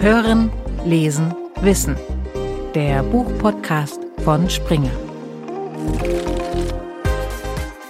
Hören, 0.00 0.52
Lesen, 0.84 1.34
Wissen. 1.60 1.96
Der 2.72 3.02
Buchpodcast 3.02 3.98
von 4.22 4.48
Springer. 4.48 4.92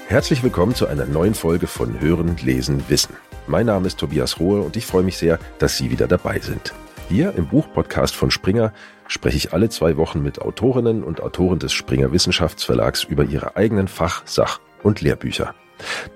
Herzlich 0.06 0.42
willkommen 0.42 0.74
zu 0.74 0.86
einer 0.86 1.04
neuen 1.04 1.34
Folge 1.34 1.66
von 1.66 2.00
Hören, 2.00 2.38
Lesen, 2.42 2.82
Wissen. 2.88 3.14
Mein 3.46 3.66
Name 3.66 3.88
ist 3.88 3.98
Tobias 3.98 4.40
Rohe 4.40 4.62
und 4.62 4.74
ich 4.78 4.86
freue 4.86 5.02
mich 5.02 5.18
sehr, 5.18 5.38
dass 5.58 5.76
Sie 5.76 5.90
wieder 5.90 6.08
dabei 6.08 6.38
sind. 6.38 6.72
Hier 7.10 7.34
im 7.34 7.46
Buchpodcast 7.46 8.16
von 8.16 8.30
Springer 8.30 8.72
spreche 9.06 9.36
ich 9.36 9.52
alle 9.52 9.68
zwei 9.68 9.98
Wochen 9.98 10.22
mit 10.22 10.40
Autorinnen 10.40 11.04
und 11.04 11.20
Autoren 11.20 11.58
des 11.58 11.74
Springer 11.74 12.10
Wissenschaftsverlags 12.10 13.04
über 13.04 13.24
ihre 13.24 13.56
eigenen 13.56 13.86
Fach-, 13.86 14.22
Sach- 14.24 14.60
und 14.82 15.02
Lehrbücher. 15.02 15.54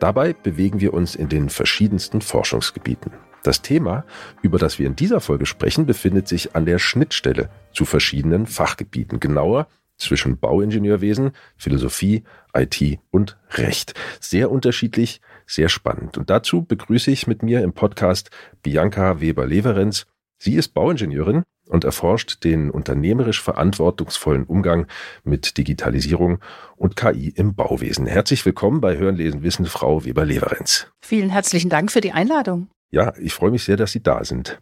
Dabei 0.00 0.32
bewegen 0.32 0.80
wir 0.80 0.94
uns 0.94 1.14
in 1.14 1.28
den 1.28 1.50
verschiedensten 1.50 2.22
Forschungsgebieten. 2.22 3.12
Das 3.42 3.62
Thema, 3.62 4.04
über 4.40 4.58
das 4.58 4.78
wir 4.78 4.86
in 4.86 4.96
dieser 4.96 5.20
Folge 5.20 5.46
sprechen, 5.46 5.86
befindet 5.86 6.28
sich 6.28 6.54
an 6.54 6.64
der 6.64 6.78
Schnittstelle 6.78 7.50
zu 7.72 7.84
verschiedenen 7.84 8.46
Fachgebieten, 8.46 9.18
genauer 9.18 9.66
zwischen 9.98 10.38
Bauingenieurwesen, 10.38 11.32
Philosophie, 11.56 12.24
IT 12.54 12.98
und 13.10 13.38
Recht. 13.52 13.94
Sehr 14.20 14.50
unterschiedlich, 14.50 15.20
sehr 15.46 15.68
spannend. 15.68 16.18
Und 16.18 16.30
dazu 16.30 16.62
begrüße 16.64 17.10
ich 17.10 17.26
mit 17.26 17.42
mir 17.42 17.62
im 17.62 17.72
Podcast 17.72 18.30
Bianca 18.62 19.20
Weber-Leverenz. 19.20 20.06
Sie 20.38 20.54
ist 20.54 20.74
Bauingenieurin 20.74 21.42
und 21.72 21.84
erforscht 21.84 22.44
den 22.44 22.70
unternehmerisch 22.70 23.40
verantwortungsvollen 23.40 24.44
Umgang 24.44 24.86
mit 25.24 25.56
Digitalisierung 25.56 26.38
und 26.76 26.96
KI 26.96 27.32
im 27.34 27.54
Bauwesen. 27.54 28.06
Herzlich 28.06 28.44
willkommen 28.44 28.80
bei 28.80 28.98
Hören, 28.98 29.16
Lesen, 29.16 29.42
Wissen, 29.42 29.64
Frau 29.64 30.04
Weber-Leverenz. 30.04 30.88
Vielen 31.00 31.30
herzlichen 31.30 31.70
Dank 31.70 31.90
für 31.90 32.02
die 32.02 32.12
Einladung. 32.12 32.68
Ja, 32.90 33.14
ich 33.18 33.32
freue 33.32 33.50
mich 33.50 33.64
sehr, 33.64 33.76
dass 33.76 33.92
Sie 33.92 34.02
da 34.02 34.22
sind. 34.22 34.60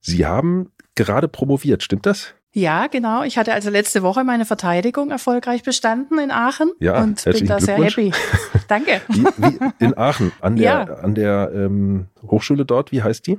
Sie 0.00 0.24
haben 0.24 0.72
gerade 0.94 1.28
promoviert, 1.28 1.82
stimmt 1.82 2.06
das? 2.06 2.34
Ja, 2.54 2.86
genau. 2.86 3.22
Ich 3.22 3.36
hatte 3.36 3.52
also 3.52 3.68
letzte 3.68 4.02
Woche 4.02 4.24
meine 4.24 4.46
Verteidigung 4.46 5.10
erfolgreich 5.10 5.62
bestanden 5.62 6.18
in 6.18 6.30
Aachen 6.30 6.70
ja, 6.80 7.02
und 7.02 7.22
bin 7.22 7.46
da 7.46 7.60
sehr 7.60 7.76
happy. 7.76 8.12
Danke. 8.66 9.02
Wie, 9.08 9.24
wie 9.36 9.58
in 9.84 9.98
Aachen, 9.98 10.32
an 10.40 10.56
der, 10.56 10.64
ja. 10.64 10.84
an 10.84 11.14
der 11.14 11.50
ähm, 11.54 12.06
Hochschule 12.22 12.64
dort, 12.64 12.92
wie 12.92 13.02
heißt 13.02 13.26
die? 13.26 13.38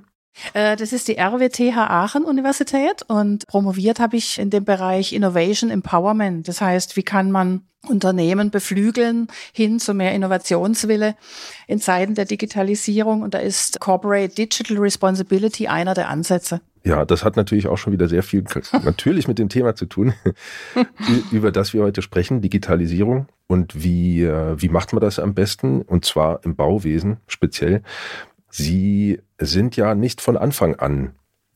Äh, 0.54 0.76
das 0.76 0.94
ist 0.94 1.08
die 1.08 1.18
RWTH 1.18 1.78
Aachen 1.78 2.24
Universität 2.24 3.04
und 3.08 3.48
promoviert 3.48 4.00
habe 4.00 4.18
ich 4.18 4.40
in 4.40 4.50
dem 4.50 4.66
Bereich 4.66 5.14
Innovation 5.14 5.70
Empowerment. 5.70 6.48
Das 6.48 6.62
heißt, 6.62 6.96
wie 6.96 7.04
kann 7.04 7.32
man 7.32 7.62
Unternehmen 7.88 8.52
beflügeln 8.52 9.28
hin 9.54 9.80
zu 9.80 9.94
mehr 9.94 10.14
Innovationswille 10.14 11.16
in 11.68 11.80
Zeiten 11.80 12.16
der 12.16 12.26
Digitalisierung. 12.26 13.22
Und 13.22 13.34
da 13.34 13.40
ist 13.40 13.80
Corporate 13.80 14.34
Digital 14.36 14.78
Responsibility 14.78 15.68
einer 15.68 15.94
der 15.94 16.10
Ansätze. 16.10 16.62
Ja, 16.84 17.06
das 17.06 17.24
hat 17.24 17.36
natürlich 17.36 17.68
auch 17.68 17.78
schon 17.78 17.94
wieder 17.94 18.08
sehr 18.08 18.24
viel 18.24 18.44
natürlich 18.84 19.28
mit 19.28 19.40
dem 19.40 19.50
Thema 19.50 19.76
zu 19.76 19.86
tun, 19.86 20.14
über 21.32 21.52
das 21.52 21.74
wir 21.74 21.84
heute 21.84 22.02
sprechen, 22.02 22.42
Digitalisierung 22.42 23.28
und 23.48 23.84
wie, 23.84 24.24
äh, 24.24 24.56
wie 24.62 24.70
macht 24.70 24.94
man 24.94 25.02
das 25.02 25.20
am 25.20 25.34
besten 25.34 25.82
und 25.82 26.06
zwar 26.06 26.44
im 26.44 26.56
Bauwesen 26.56 27.18
speziell. 27.28 27.84
Sie 28.50 29.20
sind 29.40 29.76
ja 29.76 29.96
nicht 29.96 30.22
von 30.22 30.38
Anfang 30.38 30.76
an 30.76 31.14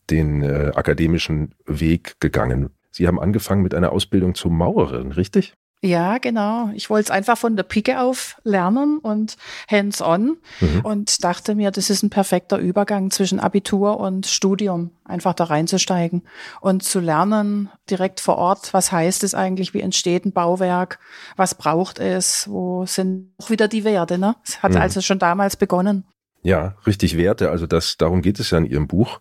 den 0.09 0.43
äh, 0.43 0.71
akademischen 0.75 1.55
Weg 1.65 2.19
gegangen. 2.19 2.71
Sie 2.91 3.07
haben 3.07 3.19
angefangen 3.19 3.63
mit 3.63 3.73
einer 3.73 3.91
Ausbildung 3.91 4.35
zur 4.35 4.51
Maurerin, 4.51 5.11
richtig? 5.11 5.55
Ja, 5.83 6.19
genau. 6.19 6.69
Ich 6.75 6.91
wollte 6.91 7.05
es 7.05 7.11
einfach 7.11 7.39
von 7.39 7.55
der 7.55 7.63
Pike 7.63 7.99
auf 7.99 8.37
lernen 8.43 8.99
und 8.99 9.35
hands-on 9.67 10.37
mhm. 10.59 10.81
und 10.83 11.23
dachte 11.23 11.55
mir, 11.55 11.71
das 11.71 11.89
ist 11.89 12.03
ein 12.03 12.11
perfekter 12.11 12.59
Übergang 12.59 13.09
zwischen 13.09 13.39
Abitur 13.39 13.99
und 13.99 14.27
Studium, 14.27 14.91
einfach 15.05 15.33
da 15.33 15.45
reinzusteigen 15.45 16.21
und 16.59 16.83
zu 16.83 16.99
lernen 16.99 17.71
direkt 17.89 18.19
vor 18.19 18.37
Ort, 18.37 18.75
was 18.75 18.91
heißt 18.91 19.23
es 19.23 19.33
eigentlich, 19.33 19.73
wie 19.73 19.81
entsteht 19.81 20.23
ein 20.23 20.33
Bauwerk, 20.33 20.99
was 21.35 21.55
braucht 21.55 21.97
es, 21.97 22.47
wo 22.47 22.85
sind 22.85 23.33
auch 23.41 23.49
wieder 23.49 23.67
die 23.67 23.83
Werte. 23.83 24.19
Ne? 24.19 24.35
Es 24.45 24.61
hat 24.61 24.73
mhm. 24.73 24.81
also 24.81 25.01
schon 25.01 25.17
damals 25.17 25.55
begonnen. 25.55 26.05
Ja, 26.43 26.75
richtig 26.87 27.17
Werte. 27.17 27.51
Also 27.51 27.67
das, 27.67 27.97
darum 27.97 28.21
geht 28.21 28.39
es 28.39 28.49
ja 28.51 28.57
in 28.57 28.65
Ihrem 28.65 28.87
Buch. 28.87 29.19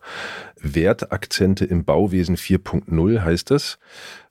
Wertakzente 0.61 1.65
im 1.65 1.85
Bauwesen 1.85 2.37
4.0 2.37 3.23
heißt 3.23 3.51
das. 3.51 3.79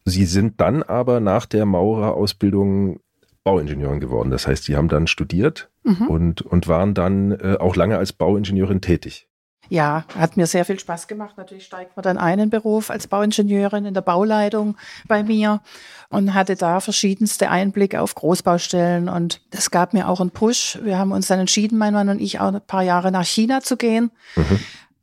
Sie 0.06 0.26
sind 0.26 0.60
dann 0.60 0.82
aber 0.82 1.20
nach 1.20 1.46
der 1.46 1.66
Maurerausbildung 1.66 3.00
Bauingenieurin 3.44 4.00
geworden. 4.00 4.32
Das 4.32 4.48
heißt, 4.48 4.64
Sie 4.64 4.76
haben 4.76 4.90
dann 4.90 5.08
studiert 5.08 5.70
mhm. 5.84 6.08
und, 6.08 6.42
und 6.42 6.68
waren 6.68 6.94
dann 6.94 7.32
äh, 7.32 7.58
auch 7.60 7.76
lange 7.76 7.98
als 7.98 8.12
Bauingenieurin 8.14 8.82
tätig. 8.82 9.29
Ja, 9.70 10.04
hat 10.18 10.36
mir 10.36 10.48
sehr 10.48 10.66
viel 10.66 10.80
Spaß 10.80 11.08
gemacht. 11.08 11.38
Natürlich 11.38 11.66
steigt 11.66 11.96
man 11.96 12.04
dann 12.04 12.18
einen 12.18 12.50
Beruf 12.50 12.90
als 12.90 13.08
Bauingenieurin 13.08 13.86
in 13.86 13.94
der 13.94 14.02
Bauleitung 14.02 14.76
bei 15.08 15.24
mir 15.24 15.62
und 16.10 16.34
hatte 16.34 16.56
da 16.56 16.80
verschiedenste 16.80 17.50
Einblicke 17.50 18.02
auf 18.02 18.16
Großbaustellen. 18.16 19.10
Und 19.10 19.42
das 19.52 19.70
gab 19.70 19.94
mir 19.94 20.10
auch 20.10 20.22
einen 20.22 20.32
Push. 20.32 20.80
Wir 20.84 20.98
haben 20.98 21.12
uns 21.12 21.28
dann 21.28 21.40
entschieden, 21.40 21.78
mein 21.78 21.94
Mann 21.94 22.10
und 22.10 22.20
ich, 22.20 22.40
auch 22.40 22.52
ein 22.52 22.62
paar 22.62 22.84
Jahre 22.84 23.12
nach 23.12 23.26
China 23.26 23.62
zu 23.62 23.78
gehen. 23.78 24.12
Mhm 24.36 24.60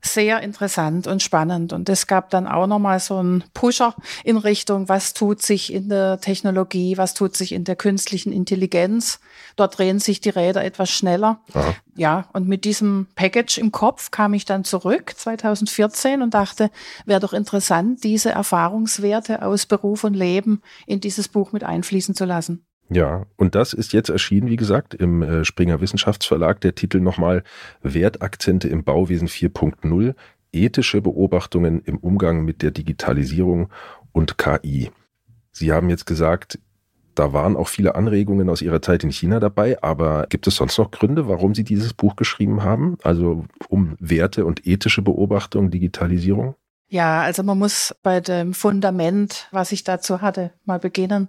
sehr 0.07 0.41
interessant 0.41 1.07
und 1.07 1.23
spannend. 1.23 1.73
Und 1.73 1.89
es 1.89 2.07
gab 2.07 2.31
dann 2.31 2.47
auch 2.47 2.67
nochmal 2.67 3.01
so 3.01 3.19
einen 3.19 3.45
Pusher 3.55 3.95
in 4.25 4.37
Richtung, 4.37 4.89
was 4.89 5.15
tut 5.15 5.43
sich 5.43 5.73
in 5.73 5.89
der 5.89 6.21
Technologie, 6.21 6.97
was 6.97 7.15
tut 7.15 7.37
sich 7.37 7.53
in 7.53 7.65
der 7.65 7.77
künstlichen 7.77 8.33
Intelligenz. 8.33 9.21
Dort 9.57 9.79
drehen 9.79 9.99
sich 9.99 10.21
die 10.21 10.31
Räder 10.31 10.65
etwas 10.65 10.91
schneller. 10.91 11.41
Aha. 11.53 11.75
Ja, 11.97 12.29
und 12.33 12.47
mit 12.47 12.65
diesem 12.65 13.07
Package 13.15 13.59
im 13.59 13.73
Kopf 13.73 14.11
kam 14.11 14.35
ich 14.35 14.45
dann 14.45 14.65
zurück 14.65 15.15
2014 15.17 16.23
und 16.23 16.35
dachte, 16.35 16.71
wäre 17.07 17.21
doch 17.21 17.33
interessant, 17.33 18.05
diese 18.05 18.31
Erfahrungswerte 18.31 19.43
aus 19.43 19.67
Beruf 19.67 20.05
und 20.05 20.15
Leben 20.15 20.61
in 20.87 21.01
dieses 21.01 21.29
Buch 21.29 21.53
mit 21.53 21.65
einfließen 21.65 22.15
zu 22.15 22.25
lassen. 22.27 22.67
Ja, 22.89 23.27
und 23.37 23.55
das 23.55 23.73
ist 23.73 23.93
jetzt 23.93 24.11
erschienen, 24.11 24.49
wie 24.49 24.57
gesagt, 24.57 24.95
im 24.95 25.23
äh, 25.23 25.45
Springer 25.45 25.81
Wissenschaftsverlag. 25.81 26.61
Der 26.61 26.75
Titel 26.75 27.01
nochmal 27.01 27.43
Wertakzente 27.83 28.69
im 28.69 28.85
Bauwesen 28.85 29.29
4.0, 29.29 30.15
ethische 30.53 31.01
Beobachtungen 31.03 31.81
im 31.81 31.99
Umgang 31.99 32.45
mit 32.45 32.63
der 32.63 32.71
Digitalisierung 32.71 33.71
und 34.13 34.39
KI. 34.39 34.91
Sie 35.51 35.73
haben 35.73 35.91
jetzt 35.91 36.07
gesagt, 36.07 36.59
da 37.17 37.33
waren 37.33 37.57
auch 37.57 37.69
viele 37.69 37.95
Anregungen 37.95 38.51
aus 38.51 38.63
Ihrer 38.63 38.83
Zeit 38.83 39.03
in 39.03 39.11
China 39.11 39.41
dabei, 39.41 39.83
aber 39.83 40.27
gibt 40.29 40.47
es 40.47 40.57
sonst 40.57 40.79
noch 40.79 40.91
Gründe, 40.91 41.29
warum 41.29 41.55
Sie 41.55 41.65
dieses 41.65 41.95
Buch 41.95 42.15
geschrieben 42.15 42.63
haben? 42.63 42.99
Also 43.03 43.47
um 43.69 43.97
Werte 43.99 44.45
und 44.45 44.67
ethische 44.67 45.03
Beobachtung, 45.03 45.71
Digitalisierung? 45.71 46.57
Ja, 46.89 47.23
also 47.23 47.43
man 47.43 47.59
muss 47.59 47.97
bei 48.05 48.21
dem 48.21 48.55
Fundament, 48.55 49.49
was 49.51 49.73
ich 49.73 49.83
dazu 49.83 50.21
hatte, 50.21 50.53
mal 50.65 50.79
beginnen. 50.79 51.29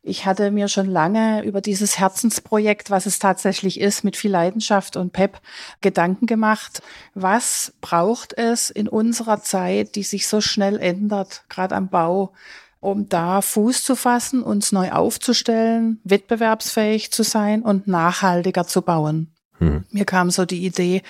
Ich 0.00 0.26
hatte 0.26 0.52
mir 0.52 0.68
schon 0.68 0.86
lange 0.86 1.42
über 1.42 1.60
dieses 1.60 1.98
Herzensprojekt, 1.98 2.88
was 2.90 3.06
es 3.06 3.18
tatsächlich 3.18 3.80
ist, 3.80 4.04
mit 4.04 4.16
viel 4.16 4.30
Leidenschaft 4.30 4.96
und 4.96 5.12
Pep 5.12 5.40
Gedanken 5.80 6.26
gemacht. 6.26 6.82
Was 7.14 7.72
braucht 7.80 8.38
es 8.38 8.70
in 8.70 8.86
unserer 8.86 9.42
Zeit, 9.42 9.96
die 9.96 10.04
sich 10.04 10.28
so 10.28 10.40
schnell 10.40 10.78
ändert, 10.78 11.44
gerade 11.48 11.74
am 11.74 11.88
Bau, 11.88 12.32
um 12.78 13.08
da 13.08 13.42
Fuß 13.42 13.82
zu 13.82 13.96
fassen, 13.96 14.42
uns 14.44 14.70
neu 14.70 14.92
aufzustellen, 14.92 16.00
wettbewerbsfähig 16.04 17.10
zu 17.10 17.24
sein 17.24 17.62
und 17.62 17.88
nachhaltiger 17.88 18.68
zu 18.68 18.82
bauen? 18.82 19.32
Hm. 19.58 19.84
Mir 19.90 20.04
kam 20.04 20.30
so 20.30 20.44
die 20.44 20.64
Idee, 20.64 21.02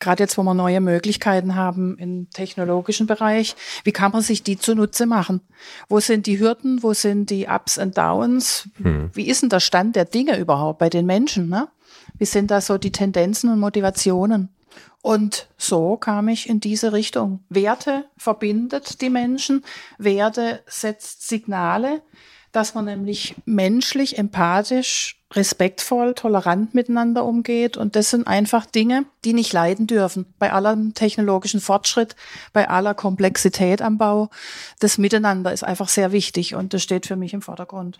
gerade 0.00 0.22
jetzt, 0.22 0.38
wo 0.38 0.42
wir 0.42 0.54
neue 0.54 0.80
Möglichkeiten 0.80 1.54
haben 1.54 1.96
im 1.98 2.30
technologischen 2.30 3.06
Bereich, 3.06 3.56
wie 3.84 3.92
kann 3.92 4.12
man 4.12 4.22
sich 4.22 4.42
die 4.42 4.58
zunutze 4.58 5.06
machen? 5.06 5.40
Wo 5.88 6.00
sind 6.00 6.26
die 6.26 6.38
Hürden? 6.38 6.82
Wo 6.82 6.92
sind 6.94 7.30
die 7.30 7.46
Ups 7.46 7.78
und 7.78 7.96
Downs? 7.96 8.68
Hm. 8.82 9.10
Wie 9.12 9.28
ist 9.28 9.42
denn 9.42 9.50
der 9.50 9.60
Stand 9.60 9.96
der 9.96 10.04
Dinge 10.04 10.38
überhaupt 10.38 10.78
bei 10.78 10.88
den 10.88 11.06
Menschen? 11.06 11.48
Ne? 11.48 11.68
Wie 12.18 12.24
sind 12.24 12.50
da 12.50 12.60
so 12.60 12.78
die 12.78 12.92
Tendenzen 12.92 13.50
und 13.50 13.60
Motivationen? 13.60 14.50
Und 15.02 15.48
so 15.56 15.96
kam 15.96 16.26
ich 16.26 16.48
in 16.48 16.58
diese 16.58 16.92
Richtung. 16.92 17.44
Werte 17.48 18.06
verbindet 18.16 19.00
die 19.00 19.10
Menschen, 19.10 19.64
Werte 19.98 20.64
setzt 20.66 21.28
Signale, 21.28 22.02
dass 22.50 22.74
man 22.74 22.86
nämlich 22.86 23.36
menschlich, 23.44 24.18
empathisch, 24.18 25.15
respektvoll, 25.34 26.14
tolerant 26.14 26.74
miteinander 26.74 27.24
umgeht. 27.24 27.76
Und 27.76 27.96
das 27.96 28.10
sind 28.10 28.26
einfach 28.26 28.66
Dinge, 28.66 29.04
die 29.24 29.32
nicht 29.32 29.52
leiden 29.52 29.86
dürfen. 29.86 30.26
Bei 30.38 30.52
allem 30.52 30.94
technologischen 30.94 31.60
Fortschritt, 31.60 32.14
bei 32.52 32.68
aller 32.68 32.94
Komplexität 32.94 33.82
am 33.82 33.98
Bau. 33.98 34.30
Das 34.78 34.98
Miteinander 34.98 35.52
ist 35.52 35.64
einfach 35.64 35.88
sehr 35.88 36.12
wichtig 36.12 36.54
und 36.54 36.74
das 36.74 36.82
steht 36.82 37.06
für 37.06 37.16
mich 37.16 37.34
im 37.34 37.42
Vordergrund. 37.42 37.98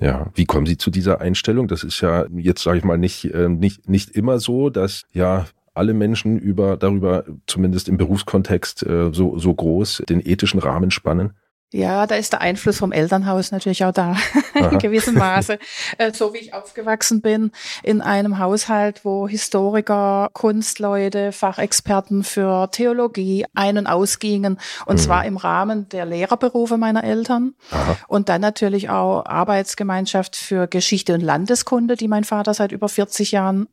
Ja, 0.00 0.30
wie 0.34 0.44
kommen 0.44 0.66
Sie 0.66 0.78
zu 0.78 0.90
dieser 0.90 1.20
Einstellung? 1.20 1.66
Das 1.66 1.82
ist 1.82 2.00
ja 2.00 2.26
jetzt, 2.32 2.62
sage 2.62 2.78
ich 2.78 2.84
mal, 2.84 2.98
nicht, 2.98 3.24
äh, 3.24 3.48
nicht, 3.48 3.88
nicht 3.88 4.10
immer 4.10 4.38
so, 4.38 4.70
dass 4.70 5.02
ja 5.12 5.46
alle 5.74 5.94
Menschen 5.94 6.38
über 6.38 6.76
darüber, 6.76 7.24
zumindest 7.46 7.88
im 7.88 7.96
Berufskontext, 7.96 8.84
äh, 8.84 9.10
so, 9.12 9.38
so 9.38 9.54
groß 9.54 10.04
den 10.08 10.24
ethischen 10.24 10.60
Rahmen 10.60 10.90
spannen. 10.90 11.32
Ja, 11.70 12.06
da 12.06 12.14
ist 12.14 12.32
der 12.32 12.40
Einfluss 12.40 12.78
vom 12.78 12.92
Elternhaus 12.92 13.50
natürlich 13.52 13.84
auch 13.84 13.92
da, 13.92 14.16
in 14.54 14.78
gewissem 14.78 15.14
Maße. 15.18 15.58
Äh, 15.98 16.12
so 16.14 16.32
wie 16.32 16.38
ich 16.38 16.54
aufgewachsen 16.54 17.20
bin, 17.20 17.52
in 17.82 18.00
einem 18.00 18.38
Haushalt, 18.38 19.04
wo 19.04 19.28
Historiker, 19.28 20.30
Kunstleute, 20.32 21.30
Fachexperten 21.30 22.24
für 22.24 22.70
Theologie 22.70 23.44
ein- 23.54 23.76
und 23.76 23.86
ausgingen. 23.86 24.58
Und 24.86 24.96
mhm. 24.96 25.00
zwar 25.00 25.26
im 25.26 25.36
Rahmen 25.36 25.90
der 25.90 26.06
Lehrerberufe 26.06 26.78
meiner 26.78 27.04
Eltern. 27.04 27.54
Aha. 27.70 27.98
Und 28.08 28.30
dann 28.30 28.40
natürlich 28.40 28.88
auch 28.88 29.26
Arbeitsgemeinschaft 29.26 30.36
für 30.36 30.68
Geschichte 30.68 31.12
und 31.12 31.20
Landeskunde, 31.20 31.96
die 31.96 32.08
mein 32.08 32.24
Vater 32.24 32.54
seit 32.54 32.72
über 32.72 32.88
40 32.88 33.32
Jahren 33.32 33.68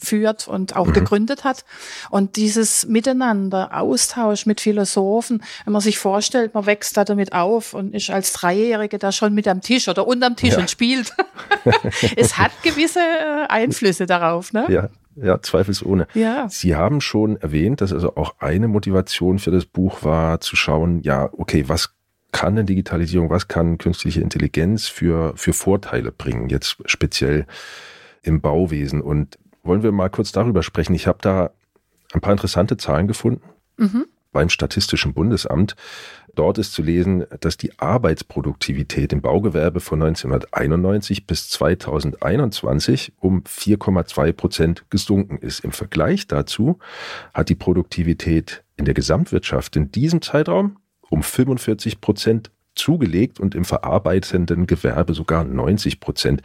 führt 0.00 0.48
und 0.48 0.76
auch 0.76 0.86
mhm. 0.86 0.92
gegründet 0.92 1.44
hat. 1.44 1.64
Und 2.10 2.36
dieses 2.36 2.86
Miteinander, 2.86 3.70
Austausch 3.78 4.46
mit 4.46 4.60
Philosophen, 4.60 5.42
wenn 5.64 5.72
man 5.72 5.82
sich 5.82 5.98
vorstellt, 5.98 6.54
man 6.54 6.66
wächst 6.66 6.96
da 6.96 7.04
damit 7.04 7.32
auf 7.32 7.74
und 7.74 7.94
ist 7.94 8.10
als 8.10 8.32
Dreijährige 8.32 8.98
da 8.98 9.12
schon 9.12 9.34
mit 9.34 9.46
am 9.46 9.60
Tisch 9.60 9.88
oder 9.88 10.06
unterm 10.06 10.36
Tisch 10.36 10.54
ja. 10.54 10.58
und 10.58 10.70
spielt. 10.70 11.12
es 12.16 12.38
hat 12.38 12.52
gewisse 12.62 13.00
äh, 13.00 13.46
Einflüsse 13.48 14.06
darauf, 14.06 14.52
ne? 14.52 14.66
Ja. 14.68 14.88
Ja, 15.16 15.42
zweifelsohne. 15.42 16.06
Ja. 16.14 16.48
Sie 16.48 16.76
haben 16.76 17.00
schon 17.00 17.36
erwähnt, 17.36 17.80
dass 17.80 17.92
also 17.92 18.16
auch 18.16 18.36
eine 18.38 18.68
Motivation 18.68 19.38
für 19.38 19.50
das 19.50 19.66
Buch 19.66 20.02
war, 20.02 20.40
zu 20.40 20.56
schauen, 20.56 21.02
ja, 21.02 21.28
okay, 21.32 21.64
was 21.66 21.94
kann 22.32 22.56
denn 22.56 22.66
Digitalisierung, 22.66 23.28
was 23.28 23.48
kann 23.48 23.78
künstliche 23.78 24.20
Intelligenz 24.20 24.86
für, 24.86 25.32
für 25.36 25.52
Vorteile 25.52 26.12
bringen, 26.12 26.48
jetzt 26.48 26.76
speziell 26.86 27.46
im 28.22 28.40
Bauwesen? 28.40 29.00
Und 29.00 29.38
wollen 29.62 29.82
wir 29.82 29.92
mal 29.92 30.10
kurz 30.10 30.32
darüber 30.32 30.62
sprechen. 30.62 30.94
Ich 30.94 31.06
habe 31.06 31.18
da 31.20 31.50
ein 32.12 32.20
paar 32.20 32.32
interessante 32.32 32.76
Zahlen 32.76 33.06
gefunden 33.06 33.42
mhm. 33.76 34.06
beim 34.32 34.48
Statistischen 34.48 35.14
Bundesamt. 35.14 35.76
Dort 36.34 36.58
ist 36.58 36.72
zu 36.72 36.82
lesen, 36.82 37.24
dass 37.40 37.56
die 37.56 37.78
Arbeitsproduktivität 37.78 39.12
im 39.12 39.20
Baugewerbe 39.20 39.80
von 39.80 40.02
1991 40.02 41.26
bis 41.26 41.48
2021 41.50 43.12
um 43.18 43.42
4,2 43.42 44.32
Prozent 44.32 44.84
gesunken 44.90 45.38
ist. 45.38 45.60
Im 45.60 45.72
Vergleich 45.72 46.28
dazu 46.28 46.78
hat 47.34 47.48
die 47.48 47.56
Produktivität 47.56 48.62
in 48.76 48.84
der 48.84 48.94
Gesamtwirtschaft 48.94 49.76
in 49.76 49.90
diesem 49.90 50.22
Zeitraum 50.22 50.76
um 51.08 51.22
45 51.22 52.00
Prozent 52.00 52.50
zugelegt 52.76 53.40
und 53.40 53.54
im 53.54 53.64
verarbeitenden 53.64 54.66
Gewerbe 54.66 55.14
sogar 55.14 55.44
90 55.44 56.00
Prozent. 56.00 56.42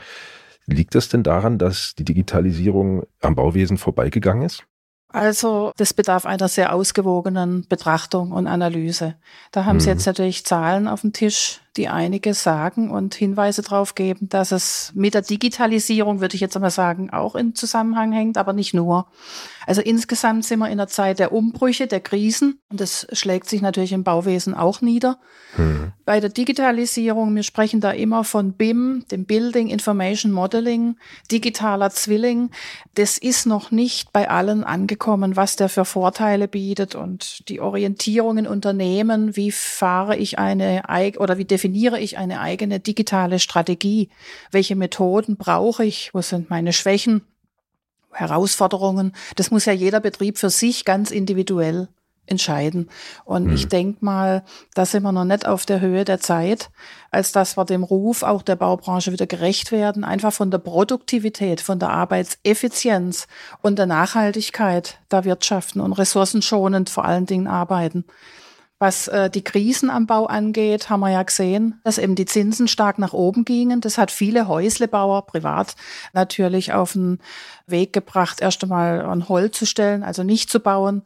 Liegt 0.67 0.95
das 0.95 1.09
denn 1.09 1.23
daran, 1.23 1.57
dass 1.57 1.93
die 1.95 2.05
Digitalisierung 2.05 3.03
am 3.21 3.35
Bauwesen 3.35 3.77
vorbeigegangen 3.77 4.43
ist? 4.43 4.63
Also 5.09 5.71
das 5.77 5.93
bedarf 5.93 6.25
einer 6.25 6.47
sehr 6.49 6.73
ausgewogenen 6.73 7.65
Betrachtung 7.69 8.31
und 8.31 8.47
Analyse. 8.47 9.15
Da 9.51 9.65
haben 9.65 9.77
mhm. 9.77 9.81
Sie 9.81 9.89
jetzt 9.89 10.05
natürlich 10.05 10.45
Zahlen 10.45 10.87
auf 10.87 11.01
dem 11.01 11.13
Tisch, 11.13 11.61
die 11.77 11.89
einiges 11.89 12.43
sagen 12.43 12.89
und 12.89 13.15
Hinweise 13.15 13.61
darauf 13.61 13.95
geben, 13.95 14.29
dass 14.29 14.51
es 14.51 14.91
mit 14.95 15.13
der 15.13 15.21
Digitalisierung, 15.21 16.21
würde 16.21 16.35
ich 16.35 16.41
jetzt 16.41 16.55
einmal 16.55 16.71
sagen, 16.71 17.09
auch 17.09 17.35
in 17.35 17.53
Zusammenhang 17.53 18.11
hängt, 18.11 18.37
aber 18.37 18.53
nicht 18.53 18.73
nur. 18.73 19.07
Also 19.67 19.81
insgesamt 19.81 20.45
sind 20.45 20.59
wir 20.59 20.67
in 20.67 20.73
einer 20.73 20.87
Zeit 20.87 21.19
der 21.19 21.31
Umbrüche, 21.31 21.87
der 21.87 21.99
Krisen 21.99 22.59
und 22.69 22.79
das 22.79 23.07
schlägt 23.11 23.49
sich 23.49 23.61
natürlich 23.61 23.93
im 23.93 24.03
Bauwesen 24.03 24.53
auch 24.53 24.81
nieder. 24.81 25.19
Mhm. 25.57 25.91
Bei 26.05 26.19
der 26.19 26.29
Digitalisierung, 26.29 27.35
wir 27.35 27.43
sprechen 27.43 27.81
da 27.81 27.91
immer 27.91 28.23
von 28.23 28.53
BIM, 28.53 29.05
dem 29.11 29.25
Building 29.25 29.67
Information 29.67 30.31
Modeling, 30.31 30.97
digitaler 31.31 31.89
Zwilling. 31.89 32.51
Das 32.93 33.17
ist 33.17 33.47
noch 33.47 33.71
nicht 33.71 34.13
bei 34.13 34.29
allen 34.29 34.63
angekommen, 34.63 35.35
was 35.35 35.55
der 35.55 35.67
für 35.67 35.85
Vorteile 35.85 36.47
bietet 36.47 36.95
und 36.95 37.49
die 37.49 37.59
Orientierung 37.59 38.37
in 38.37 38.47
Unternehmen, 38.47 39.35
wie 39.35 39.51
fahre 39.51 40.15
ich 40.15 40.37
eine 40.37 40.83
oder 41.17 41.37
wie 41.37 41.45
definiere 41.45 41.64
definiere 41.65 41.99
ich 41.99 42.19
eine 42.19 42.41
eigene 42.41 42.79
digitale 42.79 43.39
Strategie? 43.39 44.09
Welche 44.51 44.75
Methoden 44.75 45.35
brauche 45.35 45.83
ich? 45.83 46.13
Wo 46.13 46.21
sind 46.21 46.51
meine 46.51 46.73
Schwächen? 46.73 47.21
Herausforderungen? 48.11 49.13
Das 49.35 49.49
muss 49.49 49.65
ja 49.65 49.73
jeder 49.73 49.99
Betrieb 49.99 50.37
für 50.37 50.51
sich 50.51 50.85
ganz 50.85 51.09
individuell 51.09 51.87
entscheiden. 52.27 52.87
Und 53.23 53.47
hm. 53.47 53.55
ich 53.55 53.67
denke 53.67 54.05
mal, 54.05 54.43
da 54.75 54.85
sind 54.85 55.01
wir 55.01 55.11
noch 55.11 55.25
nicht 55.25 55.47
auf 55.47 55.65
der 55.65 55.81
Höhe 55.81 56.05
der 56.05 56.19
Zeit, 56.19 56.69
als 57.09 57.31
dass 57.31 57.57
wir 57.57 57.65
dem 57.65 57.83
Ruf 57.83 58.21
auch 58.21 58.43
der 58.43 58.55
Baubranche 58.55 59.11
wieder 59.11 59.25
gerecht 59.25 59.71
werden, 59.71 60.03
einfach 60.03 60.33
von 60.33 60.51
der 60.51 60.59
Produktivität, 60.59 61.61
von 61.61 61.79
der 61.79 61.89
Arbeitseffizienz 61.89 63.27
und 63.63 63.79
der 63.79 63.87
Nachhaltigkeit 63.87 64.99
da 65.09 65.25
wirtschaften 65.25 65.81
und 65.81 65.93
ressourcenschonend 65.93 66.91
vor 66.91 67.05
allen 67.05 67.25
Dingen 67.25 67.47
arbeiten. 67.47 68.05
Was 68.85 69.07
äh, 69.07 69.31
die 69.31 69.43
Krisen 69.43 69.89
am 69.89 70.05
Bau 70.05 70.27
angeht, 70.27 70.91
haben 70.91 70.99
wir 70.99 71.09
ja 71.09 71.23
gesehen, 71.23 71.81
dass 71.83 71.97
eben 71.97 72.13
die 72.13 72.27
Zinsen 72.27 72.67
stark 72.67 72.99
nach 72.99 73.13
oben 73.13 73.43
gingen. 73.43 73.81
Das 73.81 73.97
hat 73.97 74.11
viele 74.11 74.47
Häuslebauer 74.47 75.25
privat 75.25 75.73
natürlich 76.13 76.71
auf 76.71 76.93
den 76.93 77.17
Weg 77.65 77.93
gebracht, 77.93 78.41
erst 78.41 78.61
einmal 78.61 79.01
an 79.01 79.27
Holz 79.27 79.57
zu 79.57 79.65
stellen, 79.65 80.03
also 80.03 80.21
nicht 80.21 80.51
zu 80.51 80.59
bauen. 80.59 81.01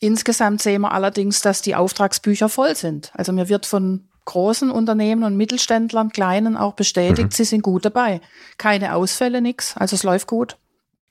Insgesamt 0.00 0.62
sehen 0.62 0.80
wir 0.80 0.90
allerdings, 0.90 1.42
dass 1.42 1.62
die 1.62 1.76
Auftragsbücher 1.76 2.48
voll 2.48 2.74
sind. 2.74 3.12
Also 3.14 3.32
mir 3.32 3.48
wird 3.48 3.66
von 3.66 4.08
großen 4.24 4.72
Unternehmen 4.72 5.22
und 5.22 5.36
Mittelständlern, 5.36 6.08
kleinen 6.08 6.56
auch 6.56 6.72
bestätigt, 6.72 7.28
mhm. 7.28 7.30
sie 7.30 7.44
sind 7.44 7.62
gut 7.62 7.84
dabei. 7.84 8.20
Keine 8.58 8.96
Ausfälle, 8.96 9.40
nix. 9.40 9.76
Also 9.76 9.94
es 9.94 10.02
läuft 10.02 10.26
gut. 10.26 10.56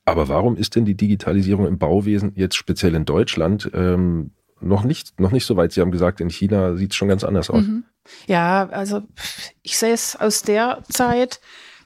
Aber 0.04 0.28
warum 0.28 0.58
ist 0.58 0.76
denn 0.76 0.84
die 0.84 0.94
Digitalisierung 0.94 1.66
im 1.66 1.78
Bauwesen 1.78 2.32
jetzt 2.34 2.56
speziell 2.56 2.94
in 2.96 3.06
Deutschland 3.06 3.70
ähm, 3.72 4.32
noch 4.62 4.84
nicht, 4.84 5.20
noch 5.20 5.32
nicht 5.32 5.46
so 5.46 5.56
weit. 5.56 5.72
Sie 5.72 5.80
haben 5.80 5.90
gesagt, 5.90 6.20
in 6.20 6.30
China 6.30 6.76
sieht 6.76 6.92
es 6.92 6.96
schon 6.96 7.08
ganz 7.08 7.24
anders 7.24 7.50
aus. 7.50 7.62
Mhm. 7.62 7.84
Ja, 8.26 8.68
also 8.70 9.02
ich 9.62 9.76
sehe 9.76 9.92
es 9.92 10.16
aus 10.16 10.42
der 10.42 10.82
Zeit, 10.88 11.40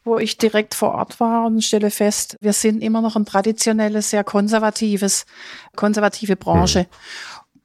wo 0.05 0.19
ich 0.19 0.39
direkt 0.39 0.75
vor 0.75 0.93
Ort 0.93 1.19
war 1.21 1.47
und 1.47 1.65
stelle 1.65 1.91
fest, 1.91 2.37
wir 2.41 2.53
sind 2.53 2.83
immer 2.83 3.01
noch 3.01 3.17
ein 3.17 3.27
traditionelles, 3.27 4.11
sehr 4.11 4.25
konservatives, 4.25 5.27
konservative 5.75 6.37
Branche. 6.37 6.81
Mhm. 6.81 6.87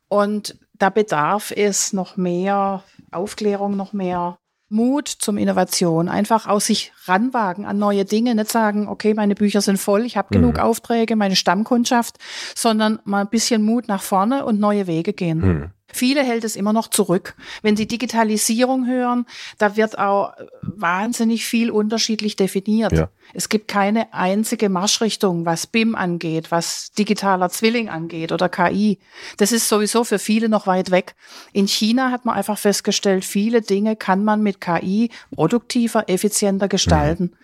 Und 0.09 0.59
da 0.73 0.89
bedarf 0.89 1.51
es 1.55 1.93
noch 1.93 2.17
mehr 2.17 2.83
Aufklärung, 3.11 3.77
noch 3.77 3.93
mehr 3.93 4.39
Mut 4.71 5.07
zum 5.09 5.37
Innovation, 5.37 6.07
einfach 6.07 6.47
aus 6.47 6.65
sich 6.65 6.93
ranwagen 7.05 7.65
an 7.65 7.77
neue 7.77 8.05
Dinge, 8.05 8.33
nicht 8.35 8.49
sagen, 8.49 8.87
okay, 8.87 9.13
meine 9.13 9.35
Bücher 9.35 9.61
sind 9.61 9.77
voll, 9.77 10.05
ich 10.05 10.17
habe 10.17 10.29
mhm. 10.31 10.41
genug 10.41 10.59
Aufträge, 10.59 11.15
meine 11.15 11.35
Stammkundschaft, 11.35 12.17
sondern 12.55 12.99
mal 13.03 13.21
ein 13.21 13.29
bisschen 13.29 13.63
Mut 13.63 13.87
nach 13.87 14.01
vorne 14.01 14.45
und 14.45 14.59
neue 14.59 14.87
Wege 14.87 15.13
gehen. 15.13 15.39
Mhm. 15.39 15.71
Viele 15.93 16.23
hält 16.23 16.43
es 16.43 16.55
immer 16.55 16.73
noch 16.73 16.87
zurück. 16.87 17.35
Wenn 17.61 17.77
Sie 17.77 17.87
Digitalisierung 17.87 18.87
hören, 18.87 19.25
da 19.57 19.75
wird 19.75 19.97
auch 19.97 20.33
wahnsinnig 20.61 21.45
viel 21.45 21.71
unterschiedlich 21.71 22.35
definiert. 22.35 22.91
Ja. 22.91 23.09
Es 23.33 23.49
gibt 23.49 23.67
keine 23.67 24.13
einzige 24.13 24.69
Marschrichtung, 24.69 25.45
was 25.45 25.67
BIM 25.67 25.95
angeht, 25.95 26.51
was 26.51 26.91
digitaler 26.91 27.49
Zwilling 27.49 27.89
angeht 27.89 28.31
oder 28.31 28.49
KI. 28.49 28.99
Das 29.37 29.51
ist 29.51 29.69
sowieso 29.69 30.03
für 30.03 30.19
viele 30.19 30.49
noch 30.49 30.67
weit 30.67 30.91
weg. 30.91 31.15
In 31.53 31.67
China 31.67 32.11
hat 32.11 32.25
man 32.25 32.35
einfach 32.35 32.57
festgestellt, 32.57 33.23
viele 33.23 33.61
Dinge 33.61 33.95
kann 33.95 34.23
man 34.23 34.41
mit 34.41 34.59
KI 34.59 35.09
produktiver, 35.33 36.09
effizienter 36.09 36.67
gestalten. 36.67 37.23
Mhm. 37.23 37.37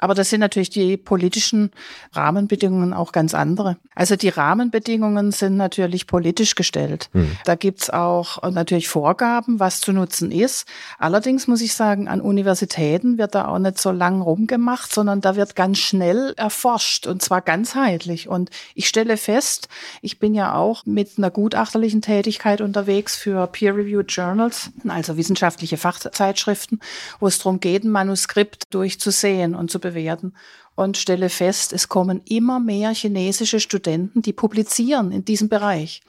Aber 0.00 0.14
das 0.14 0.30
sind 0.30 0.40
natürlich 0.40 0.70
die 0.70 0.96
politischen 0.96 1.70
Rahmenbedingungen 2.12 2.92
auch 2.92 3.12
ganz 3.12 3.34
andere. 3.34 3.76
Also 3.94 4.16
die 4.16 4.30
Rahmenbedingungen 4.30 5.30
sind 5.30 5.56
natürlich 5.56 6.06
politisch 6.06 6.54
gestellt. 6.54 7.10
Mhm. 7.12 7.36
Da 7.44 7.54
gibt's 7.54 7.90
auch 7.90 8.42
natürlich 8.50 8.88
Vorgaben, 8.88 9.60
was 9.60 9.80
zu 9.80 9.92
nutzen 9.92 10.32
ist. 10.32 10.66
Allerdings 10.98 11.46
muss 11.46 11.60
ich 11.60 11.74
sagen, 11.74 12.08
an 12.08 12.20
Universitäten 12.20 13.18
wird 13.18 13.34
da 13.34 13.46
auch 13.48 13.58
nicht 13.58 13.78
so 13.78 13.90
lang 13.90 14.22
rumgemacht, 14.22 14.92
sondern 14.92 15.20
da 15.20 15.36
wird 15.36 15.54
ganz 15.54 15.78
schnell 15.78 16.32
erforscht 16.36 17.06
und 17.06 17.20
zwar 17.20 17.42
ganzheitlich. 17.42 18.28
Und 18.28 18.50
ich 18.74 18.88
stelle 18.88 19.16
fest, 19.16 19.68
ich 20.00 20.18
bin 20.18 20.34
ja 20.34 20.54
auch 20.54 20.86
mit 20.86 21.18
einer 21.18 21.30
gutachterlichen 21.30 22.00
Tätigkeit 22.00 22.62
unterwegs 22.62 23.16
für 23.16 23.46
Peer-Reviewed 23.46 24.10
Journals, 24.10 24.70
also 24.88 25.16
wissenschaftliche 25.16 25.76
Fachzeitschriften, 25.76 26.80
wo 27.18 27.26
es 27.26 27.38
darum 27.38 27.60
geht, 27.60 27.84
ein 27.84 27.90
Manuskript 27.90 28.72
durchzusehen 28.72 29.54
und 29.54 29.70
zu 29.70 29.78
bewerten 29.90 30.34
und 30.74 30.96
stelle 30.96 31.28
fest, 31.28 31.72
es 31.72 31.88
kommen 31.88 32.22
immer 32.26 32.60
mehr 32.60 32.94
chinesische 32.94 33.60
Studenten, 33.60 34.22
die 34.22 34.32
publizieren 34.32 35.12
in 35.12 35.24
diesem 35.24 35.48
Bereich. 35.48 36.02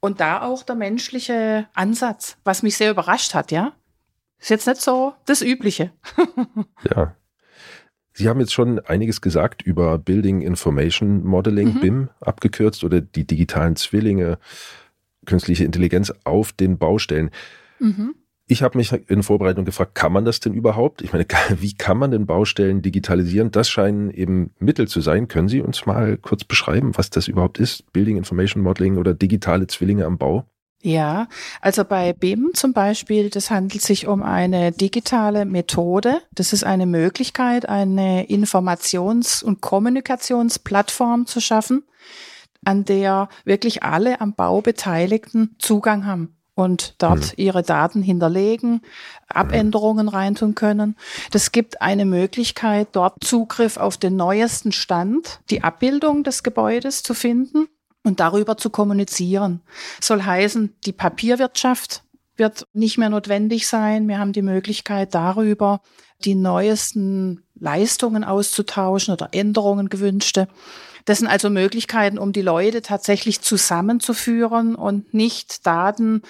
Und 0.00 0.20
da 0.20 0.42
auch 0.42 0.62
der 0.62 0.76
menschliche 0.76 1.68
Ansatz, 1.74 2.36
was 2.44 2.62
mich 2.62 2.76
sehr 2.76 2.90
überrascht 2.90 3.34
hat, 3.34 3.50
ja. 3.50 3.72
Ist 4.38 4.50
jetzt 4.50 4.66
nicht 4.66 4.80
so 4.80 5.14
das 5.26 5.42
Übliche. 5.42 5.92
ja. 6.94 7.16
Sie 8.12 8.28
haben 8.28 8.40
jetzt 8.40 8.52
schon 8.52 8.80
einiges 8.80 9.20
gesagt 9.20 9.62
über 9.62 9.98
Building 9.98 10.40
Information 10.40 11.24
Modeling, 11.24 11.74
mhm. 11.74 11.80
BIM 11.80 12.08
abgekürzt, 12.20 12.84
oder 12.84 13.00
die 13.00 13.26
digitalen 13.26 13.76
Zwillinge, 13.76 14.38
künstliche 15.26 15.64
Intelligenz 15.64 16.12
auf 16.24 16.52
den 16.52 16.78
Baustellen. 16.78 17.30
Mhm. 17.78 18.14
Ich 18.50 18.62
habe 18.62 18.78
mich 18.78 18.90
in 19.08 19.22
Vorbereitung 19.22 19.66
gefragt, 19.66 19.94
kann 19.94 20.10
man 20.10 20.24
das 20.24 20.40
denn 20.40 20.54
überhaupt? 20.54 21.02
Ich 21.02 21.12
meine, 21.12 21.26
wie 21.60 21.74
kann 21.74 21.98
man 21.98 22.10
denn 22.10 22.24
Baustellen 22.24 22.80
digitalisieren? 22.80 23.50
Das 23.50 23.68
scheinen 23.68 24.10
eben 24.10 24.54
Mittel 24.58 24.88
zu 24.88 25.02
sein. 25.02 25.28
Können 25.28 25.48
Sie 25.48 25.60
uns 25.60 25.84
mal 25.84 26.16
kurz 26.16 26.44
beschreiben, 26.44 26.96
was 26.96 27.10
das 27.10 27.28
überhaupt 27.28 27.58
ist? 27.58 27.92
Building 27.92 28.16
Information 28.16 28.62
Modeling 28.62 28.96
oder 28.96 29.12
digitale 29.12 29.66
Zwillinge 29.66 30.06
am 30.06 30.16
Bau? 30.16 30.46
Ja, 30.80 31.28
also 31.60 31.84
bei 31.84 32.14
BIM 32.14 32.52
zum 32.54 32.72
Beispiel, 32.72 33.28
das 33.28 33.50
handelt 33.50 33.82
sich 33.82 34.06
um 34.06 34.22
eine 34.22 34.72
digitale 34.72 35.44
Methode. 35.44 36.22
Das 36.32 36.54
ist 36.54 36.64
eine 36.64 36.86
Möglichkeit, 36.86 37.68
eine 37.68 38.28
Informations- 38.28 39.42
und 39.42 39.60
Kommunikationsplattform 39.60 41.26
zu 41.26 41.40
schaffen, 41.40 41.82
an 42.64 42.86
der 42.86 43.28
wirklich 43.44 43.82
alle 43.82 44.22
am 44.22 44.34
Bau 44.34 44.62
Beteiligten 44.62 45.56
Zugang 45.58 46.06
haben 46.06 46.37
und 46.58 46.96
dort 46.98 47.20
mhm. 47.20 47.34
ihre 47.36 47.62
Daten 47.62 48.02
hinterlegen, 48.02 48.82
Abänderungen 49.28 50.08
reintun 50.08 50.56
können. 50.56 50.96
Das 51.30 51.52
gibt 51.52 51.80
eine 51.80 52.04
Möglichkeit, 52.04 52.88
dort 52.92 53.22
Zugriff 53.22 53.76
auf 53.76 53.96
den 53.96 54.16
neuesten 54.16 54.72
Stand, 54.72 55.38
die 55.50 55.62
Abbildung 55.62 56.24
des 56.24 56.42
Gebäudes 56.42 57.04
zu 57.04 57.14
finden 57.14 57.68
und 58.02 58.18
darüber 58.18 58.56
zu 58.56 58.70
kommunizieren. 58.70 59.60
Soll 60.00 60.24
heißen, 60.24 60.74
die 60.84 60.92
Papierwirtschaft 60.92 62.02
wird 62.36 62.66
nicht 62.72 62.98
mehr 62.98 63.10
notwendig 63.10 63.68
sein. 63.68 64.08
Wir 64.08 64.18
haben 64.18 64.32
die 64.32 64.42
Möglichkeit 64.42 65.14
darüber, 65.14 65.80
die 66.24 66.34
neuesten 66.34 67.44
Leistungen 67.54 68.24
auszutauschen 68.24 69.14
oder 69.14 69.28
Änderungen 69.30 69.90
gewünschte. 69.90 70.48
Das 71.08 71.20
sind 71.20 71.28
also 71.28 71.48
Möglichkeiten, 71.48 72.18
um 72.18 72.34
die 72.34 72.42
Leute 72.42 72.82
tatsächlich 72.82 73.40
zusammenzuführen 73.40 74.74
und 74.74 75.14
nicht 75.14 75.66
Daten, 75.66 76.20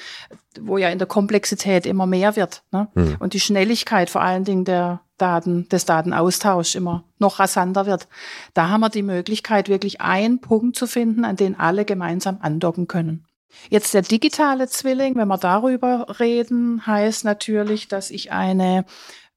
wo 0.60 0.78
ja 0.78 0.88
in 0.88 0.98
der 0.98 1.08
Komplexität 1.08 1.84
immer 1.84 2.06
mehr 2.06 2.36
wird. 2.36 2.62
Ne? 2.70 2.86
Hm. 2.94 3.16
Und 3.18 3.32
die 3.32 3.40
Schnelligkeit 3.40 4.08
vor 4.08 4.20
allen 4.20 4.44
Dingen 4.44 4.64
der 4.64 5.00
Daten, 5.16 5.68
des 5.68 5.84
Datenaustauschs 5.84 6.76
immer 6.76 7.02
noch 7.18 7.40
rasanter 7.40 7.86
wird. 7.86 8.06
Da 8.54 8.68
haben 8.68 8.78
wir 8.78 8.88
die 8.88 9.02
Möglichkeit, 9.02 9.68
wirklich 9.68 10.00
einen 10.00 10.40
Punkt 10.40 10.76
zu 10.76 10.86
finden, 10.86 11.24
an 11.24 11.34
den 11.34 11.58
alle 11.58 11.84
gemeinsam 11.84 12.38
andocken 12.40 12.86
können. 12.86 13.26
Jetzt 13.70 13.94
der 13.94 14.02
digitale 14.02 14.68
Zwilling, 14.68 15.16
wenn 15.16 15.26
wir 15.26 15.38
darüber 15.38 16.06
reden, 16.20 16.86
heißt 16.86 17.24
natürlich, 17.24 17.88
dass 17.88 18.12
ich 18.12 18.30
eine, 18.30 18.84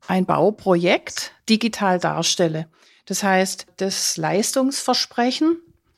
ein 0.07 0.27
Bauprojekt 0.27 1.31
digital 1.49 1.97
darstelle. 1.97 2.67
Das 3.05 3.23
heißt, 3.23 3.67
das 3.77 4.17
Leistungsversprechen 4.17 5.57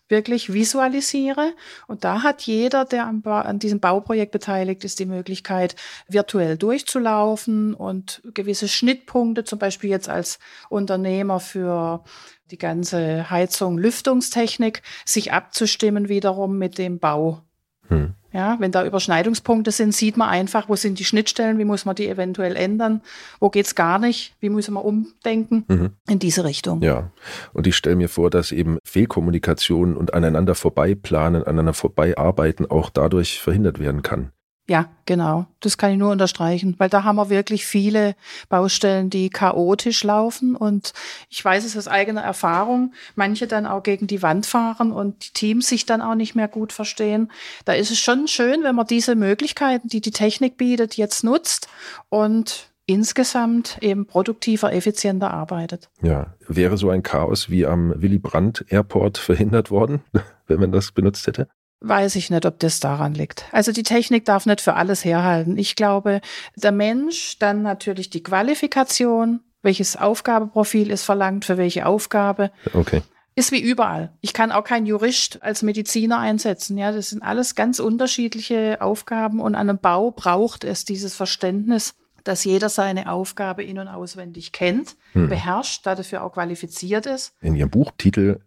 wirklich 0.09 0.53
visualisiere. 0.53 1.53
Und 1.87 2.03
da 2.03 2.23
hat 2.23 2.43
jeder, 2.43 2.85
der 2.85 3.07
an 3.07 3.59
diesem 3.59 3.79
Bauprojekt 3.79 4.31
beteiligt 4.31 4.83
ist, 4.83 4.99
die 4.99 5.05
Möglichkeit, 5.05 5.75
virtuell 6.07 6.57
durchzulaufen 6.57 7.73
und 7.73 8.21
gewisse 8.33 8.67
Schnittpunkte, 8.67 9.43
zum 9.43 9.59
Beispiel 9.59 9.89
jetzt 9.89 10.09
als 10.09 10.39
Unternehmer 10.69 11.39
für 11.39 12.03
die 12.51 12.57
ganze 12.57 13.29
Heizung, 13.29 13.77
Lüftungstechnik, 13.77 14.83
sich 15.05 15.33
abzustimmen 15.33 16.09
wiederum 16.09 16.57
mit 16.57 16.77
dem 16.77 16.99
Bau. 16.99 17.41
Hm. 17.89 18.13
Ja, 18.33 18.57
wenn 18.59 18.71
da 18.71 18.83
Überschneidungspunkte 18.83 19.71
sind, 19.71 19.93
sieht 19.93 20.17
man 20.17 20.27
einfach, 20.27 20.67
wo 20.67 20.75
sind 20.75 20.97
die 20.97 21.05
Schnittstellen, 21.05 21.59
wie 21.59 21.65
muss 21.65 21.85
man 21.85 21.95
die 21.95 22.09
eventuell 22.09 22.55
ändern, 22.55 23.01
wo 23.39 23.51
geht's 23.51 23.75
gar 23.75 23.99
nicht, 23.99 24.35
wie 24.39 24.49
muss 24.49 24.67
man 24.69 24.83
umdenken 24.83 25.65
mhm. 25.67 25.91
in 26.09 26.17
diese 26.17 26.43
Richtung. 26.43 26.81
Ja, 26.81 27.11
und 27.53 27.67
ich 27.67 27.75
stelle 27.75 27.95
mir 27.95 28.09
vor, 28.09 28.31
dass 28.31 28.51
eben 28.51 28.79
Fehlkommunikation 28.83 29.95
und 29.95 30.15
aneinander 30.15 30.55
vorbeiplanen, 30.55 31.43
aneinander 31.43 31.73
vorbeiarbeiten 31.73 32.65
auch 32.69 32.89
dadurch 32.89 33.39
verhindert 33.39 33.79
werden 33.79 34.01
kann. 34.01 34.31
Ja, 34.69 34.89
genau. 35.05 35.45
Das 35.59 35.77
kann 35.77 35.91
ich 35.91 35.97
nur 35.97 36.11
unterstreichen, 36.11 36.75
weil 36.77 36.89
da 36.89 37.03
haben 37.03 37.17
wir 37.17 37.29
wirklich 37.29 37.65
viele 37.65 38.15
Baustellen, 38.47 39.09
die 39.09 39.29
chaotisch 39.29 40.03
laufen 40.05 40.55
und 40.55 40.93
ich 41.29 41.43
weiß 41.43 41.65
es 41.65 41.75
aus 41.75 41.89
eigener 41.89 42.21
Erfahrung, 42.21 42.93
manche 43.15 43.45
dann 43.45 43.65
auch 43.65 43.83
gegen 43.83 44.07
die 44.07 44.21
Wand 44.21 44.45
fahren 44.45 44.93
und 44.93 45.25
die 45.25 45.33
Teams 45.33 45.67
sich 45.67 45.85
dann 45.85 46.01
auch 46.01 46.15
nicht 46.15 46.35
mehr 46.35 46.47
gut 46.47 46.71
verstehen. 46.71 47.29
Da 47.65 47.73
ist 47.73 47.91
es 47.91 47.99
schon 47.99 48.29
schön, 48.29 48.63
wenn 48.63 48.75
man 48.75 48.87
diese 48.87 49.15
Möglichkeiten, 49.15 49.89
die 49.89 49.99
die 49.99 50.11
Technik 50.11 50.55
bietet, 50.55 50.95
jetzt 50.95 51.25
nutzt 51.25 51.67
und 52.07 52.69
insgesamt 52.85 53.77
eben 53.81 54.05
produktiver, 54.05 54.71
effizienter 54.71 55.31
arbeitet. 55.31 55.89
Ja, 56.01 56.35
wäre 56.47 56.77
so 56.77 56.89
ein 56.89 57.03
Chaos 57.03 57.49
wie 57.49 57.65
am 57.65 57.93
Willy 58.01 58.19
Brandt 58.19 58.65
Airport 58.69 59.17
verhindert 59.17 59.71
worden, 59.71 60.03
wenn 60.47 60.61
man 60.61 60.71
das 60.71 60.93
benutzt 60.93 61.27
hätte? 61.27 61.49
Weiß 61.83 62.15
ich 62.15 62.29
nicht, 62.29 62.45
ob 62.45 62.59
das 62.59 62.79
daran 62.79 63.13
liegt. 63.13 63.45
Also 63.51 63.71
die 63.71 63.83
Technik 63.83 64.25
darf 64.25 64.45
nicht 64.45 64.61
für 64.61 64.73
alles 64.73 65.05
herhalten. 65.05 65.57
Ich 65.57 65.75
glaube, 65.75 66.21
der 66.55 66.71
Mensch, 66.71 67.37
dann 67.39 67.61
natürlich 67.61 68.09
die 68.09 68.23
Qualifikation, 68.23 69.41
welches 69.61 69.95
Aufgabeprofil 69.95 70.89
ist 70.89 71.03
verlangt, 71.03 71.45
für 71.45 71.57
welche 71.57 71.85
Aufgabe. 71.85 72.51
Okay. 72.73 73.01
Ist 73.35 73.51
wie 73.51 73.61
überall. 73.61 74.13
Ich 74.21 74.33
kann 74.33 74.51
auch 74.51 74.63
keinen 74.63 74.85
Jurist 74.85 75.41
als 75.41 75.63
Mediziner 75.63 76.19
einsetzen. 76.19 76.77
Ja, 76.77 76.91
das 76.91 77.09
sind 77.09 77.23
alles 77.23 77.55
ganz 77.55 77.79
unterschiedliche 77.79 78.77
Aufgaben 78.79 79.39
und 79.39 79.55
an 79.55 79.69
einem 79.69 79.79
Bau 79.79 80.11
braucht 80.11 80.63
es 80.63 80.85
dieses 80.85 81.15
Verständnis, 81.15 81.95
dass 82.23 82.43
jeder 82.45 82.69
seine 82.69 83.11
Aufgabe 83.11 83.63
in- 83.63 83.79
und 83.79 83.87
auswendig 83.87 84.51
kennt, 84.51 84.95
hm. 85.13 85.29
beherrscht, 85.29 85.85
dafür 85.85 86.23
auch 86.23 86.33
qualifiziert 86.33 87.05
ist. 87.07 87.33
In 87.41 87.55
Ihrem 87.55 87.71
Buchtitel 87.71 88.39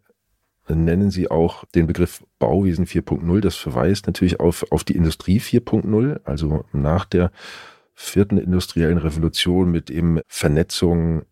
nennen 0.69 1.11
Sie 1.11 1.31
auch 1.31 1.65
den 1.75 1.87
Begriff 1.87 2.25
Bauwesen 2.39 2.87
4.0. 2.87 3.41
Das 3.41 3.57
verweist 3.57 4.07
natürlich 4.07 4.41
auf, 4.41 4.71
auf 4.71 4.85
die 4.85 4.97
Industrie 4.97 5.39
4.0, 5.39 6.21
also 6.25 6.65
nach 6.73 7.05
der 7.05 7.31
vierten 7.95 8.39
industriellen 8.39 8.99
Revolution 8.99 9.71
mit 9.71 9.91
eben 9.91 10.21
Vernetzung 10.29 11.23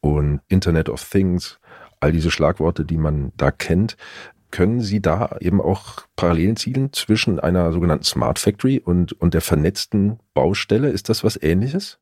und 0.00 0.40
Internet 0.48 0.88
of 0.88 1.08
Things, 1.08 1.58
all 2.00 2.12
diese 2.12 2.30
Schlagworte, 2.30 2.84
die 2.84 2.98
man 2.98 3.32
da 3.36 3.50
kennt. 3.50 3.96
Können 4.50 4.80
Sie 4.80 5.00
da 5.00 5.36
eben 5.40 5.60
auch 5.60 6.06
Parallelen 6.14 6.56
ziehen 6.56 6.92
zwischen 6.92 7.40
einer 7.40 7.72
sogenannten 7.72 8.04
Smart 8.04 8.38
Factory 8.38 8.78
und, 8.78 9.12
und 9.12 9.34
der 9.34 9.40
vernetzten 9.40 10.20
Baustelle? 10.32 10.90
Ist 10.90 11.08
das 11.08 11.24
was 11.24 11.40
Ähnliches? 11.40 11.98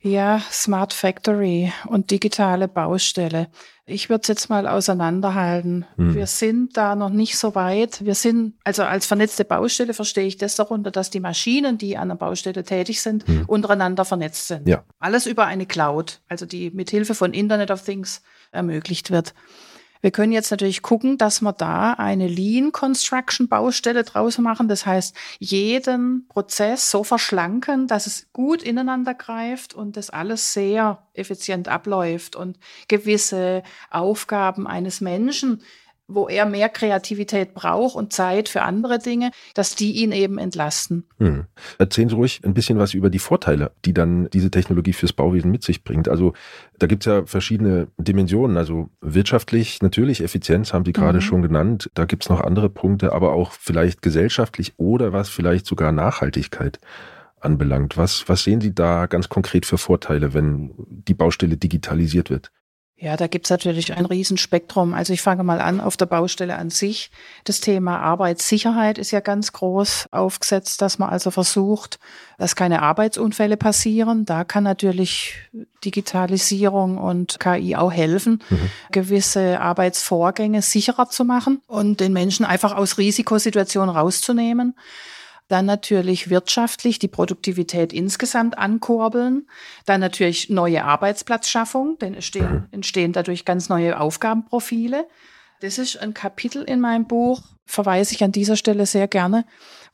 Ja, 0.00 0.40
Smart 0.50 0.92
Factory 0.92 1.72
und 1.86 2.10
digitale 2.10 2.68
Baustelle. 2.68 3.48
Ich 3.84 4.10
würde 4.10 4.22
es 4.22 4.28
jetzt 4.28 4.48
mal 4.48 4.68
auseinanderhalten. 4.68 5.86
Hm. 5.96 6.14
Wir 6.14 6.26
sind 6.26 6.76
da 6.76 6.94
noch 6.94 7.08
nicht 7.08 7.36
so 7.36 7.54
weit. 7.54 8.04
Wir 8.04 8.14
sind, 8.14 8.54
also 8.62 8.82
als 8.84 9.06
vernetzte 9.06 9.44
Baustelle 9.44 9.94
verstehe 9.94 10.26
ich 10.26 10.36
das 10.36 10.56
darunter, 10.56 10.90
dass 10.90 11.10
die 11.10 11.20
Maschinen, 11.20 11.78
die 11.78 11.96
an 11.96 12.08
der 12.08 12.16
Baustelle 12.16 12.64
tätig 12.64 13.00
sind, 13.00 13.26
hm. 13.26 13.46
untereinander 13.46 14.04
vernetzt 14.04 14.46
sind. 14.46 14.68
Ja. 14.68 14.84
Alles 15.00 15.26
über 15.26 15.46
eine 15.46 15.66
Cloud, 15.66 16.20
also 16.28 16.46
die 16.46 16.70
mit 16.70 16.90
Hilfe 16.90 17.14
von 17.14 17.32
Internet 17.32 17.70
of 17.70 17.82
Things 17.82 18.22
ermöglicht 18.52 19.10
wird. 19.10 19.34
Wir 20.00 20.10
können 20.10 20.32
jetzt 20.32 20.50
natürlich 20.50 20.82
gucken, 20.82 21.18
dass 21.18 21.40
wir 21.40 21.52
da 21.52 21.94
eine 21.94 22.28
Lean 22.28 22.72
Construction 22.72 23.48
Baustelle 23.48 24.04
draus 24.04 24.38
machen. 24.38 24.68
Das 24.68 24.86
heißt, 24.86 25.16
jeden 25.38 26.26
Prozess 26.28 26.90
so 26.90 27.04
verschlanken, 27.04 27.86
dass 27.86 28.06
es 28.06 28.32
gut 28.32 28.62
ineinander 28.62 29.14
greift 29.14 29.74
und 29.74 29.96
das 29.96 30.10
alles 30.10 30.52
sehr 30.52 31.02
effizient 31.14 31.68
abläuft 31.68 32.36
und 32.36 32.58
gewisse 32.86 33.62
Aufgaben 33.90 34.66
eines 34.66 35.00
Menschen 35.00 35.62
wo 36.08 36.26
er 36.26 36.46
mehr 36.46 36.70
Kreativität 36.70 37.52
braucht 37.52 37.94
und 37.94 38.12
Zeit 38.12 38.48
für 38.48 38.62
andere 38.62 38.98
Dinge, 38.98 39.30
dass 39.54 39.74
die 39.74 39.92
ihn 39.92 40.10
eben 40.10 40.38
entlasten. 40.38 41.04
Hm. 41.18 41.44
Erzählen 41.78 42.08
Sie 42.08 42.14
ruhig 42.14 42.40
ein 42.44 42.54
bisschen 42.54 42.78
was 42.78 42.94
über 42.94 43.10
die 43.10 43.18
Vorteile, 43.18 43.72
die 43.84 43.92
dann 43.92 44.30
diese 44.30 44.50
Technologie 44.50 44.94
fürs 44.94 45.12
Bauwesen 45.12 45.50
mit 45.50 45.62
sich 45.62 45.84
bringt. 45.84 46.08
Also 46.08 46.32
da 46.78 46.86
gibt 46.86 47.06
es 47.06 47.12
ja 47.12 47.26
verschiedene 47.26 47.88
Dimensionen. 47.98 48.56
Also 48.56 48.88
wirtschaftlich 49.02 49.82
natürlich, 49.82 50.22
Effizienz 50.22 50.72
haben 50.72 50.86
Sie 50.86 50.94
gerade 50.94 51.18
mhm. 51.18 51.22
schon 51.22 51.42
genannt. 51.42 51.90
Da 51.92 52.06
gibt 52.06 52.24
es 52.24 52.30
noch 52.30 52.40
andere 52.40 52.70
Punkte, 52.70 53.12
aber 53.12 53.32
auch 53.34 53.52
vielleicht 53.52 54.00
gesellschaftlich 54.00 54.74
oder 54.78 55.12
was 55.12 55.28
vielleicht 55.28 55.66
sogar 55.66 55.92
Nachhaltigkeit 55.92 56.80
anbelangt. 57.40 57.96
Was, 57.96 58.28
was 58.28 58.44
sehen 58.44 58.60
Sie 58.60 58.74
da 58.74 59.06
ganz 59.06 59.28
konkret 59.28 59.66
für 59.66 59.78
Vorteile, 59.78 60.34
wenn 60.34 60.72
die 60.88 61.14
Baustelle 61.14 61.56
digitalisiert 61.56 62.30
wird? 62.30 62.50
Ja, 63.00 63.16
da 63.16 63.28
gibt's 63.28 63.48
natürlich 63.48 63.96
ein 63.96 64.06
Riesenspektrum. 64.06 64.92
Also 64.92 65.12
ich 65.12 65.22
fange 65.22 65.44
mal 65.44 65.60
an 65.60 65.80
auf 65.80 65.96
der 65.96 66.06
Baustelle 66.06 66.56
an 66.56 66.70
sich. 66.70 67.12
Das 67.44 67.60
Thema 67.60 68.00
Arbeitssicherheit 68.00 68.98
ist 68.98 69.12
ja 69.12 69.20
ganz 69.20 69.52
groß 69.52 70.08
aufgesetzt, 70.10 70.82
dass 70.82 70.98
man 70.98 71.08
also 71.08 71.30
versucht, 71.30 72.00
dass 72.38 72.56
keine 72.56 72.82
Arbeitsunfälle 72.82 73.56
passieren. 73.56 74.24
Da 74.24 74.42
kann 74.42 74.64
natürlich 74.64 75.34
Digitalisierung 75.84 76.98
und 76.98 77.38
KI 77.38 77.76
auch 77.76 77.92
helfen, 77.92 78.42
mhm. 78.50 78.70
gewisse 78.90 79.60
Arbeitsvorgänge 79.60 80.60
sicherer 80.62 81.08
zu 81.08 81.24
machen 81.24 81.62
und 81.68 82.00
den 82.00 82.12
Menschen 82.12 82.44
einfach 82.44 82.74
aus 82.74 82.98
Risikosituationen 82.98 83.94
rauszunehmen. 83.94 84.74
Dann 85.48 85.64
natürlich 85.64 86.28
wirtschaftlich 86.28 86.98
die 86.98 87.08
Produktivität 87.08 87.92
insgesamt 87.92 88.58
ankurbeln. 88.58 89.48
Dann 89.86 90.00
natürlich 90.00 90.50
neue 90.50 90.84
Arbeitsplatzschaffung, 90.84 91.98
denn 91.98 92.14
es 92.14 92.26
stehen, 92.26 92.52
mhm. 92.52 92.66
entstehen 92.70 93.12
dadurch 93.12 93.44
ganz 93.44 93.68
neue 93.68 93.98
Aufgabenprofile. 93.98 95.06
Das 95.60 95.78
ist 95.78 95.96
ein 95.96 96.14
Kapitel 96.14 96.62
in 96.62 96.80
meinem 96.80 97.06
Buch, 97.06 97.40
verweise 97.66 98.14
ich 98.14 98.22
an 98.22 98.30
dieser 98.30 98.56
Stelle 98.56 98.86
sehr 98.86 99.08
gerne, 99.08 99.44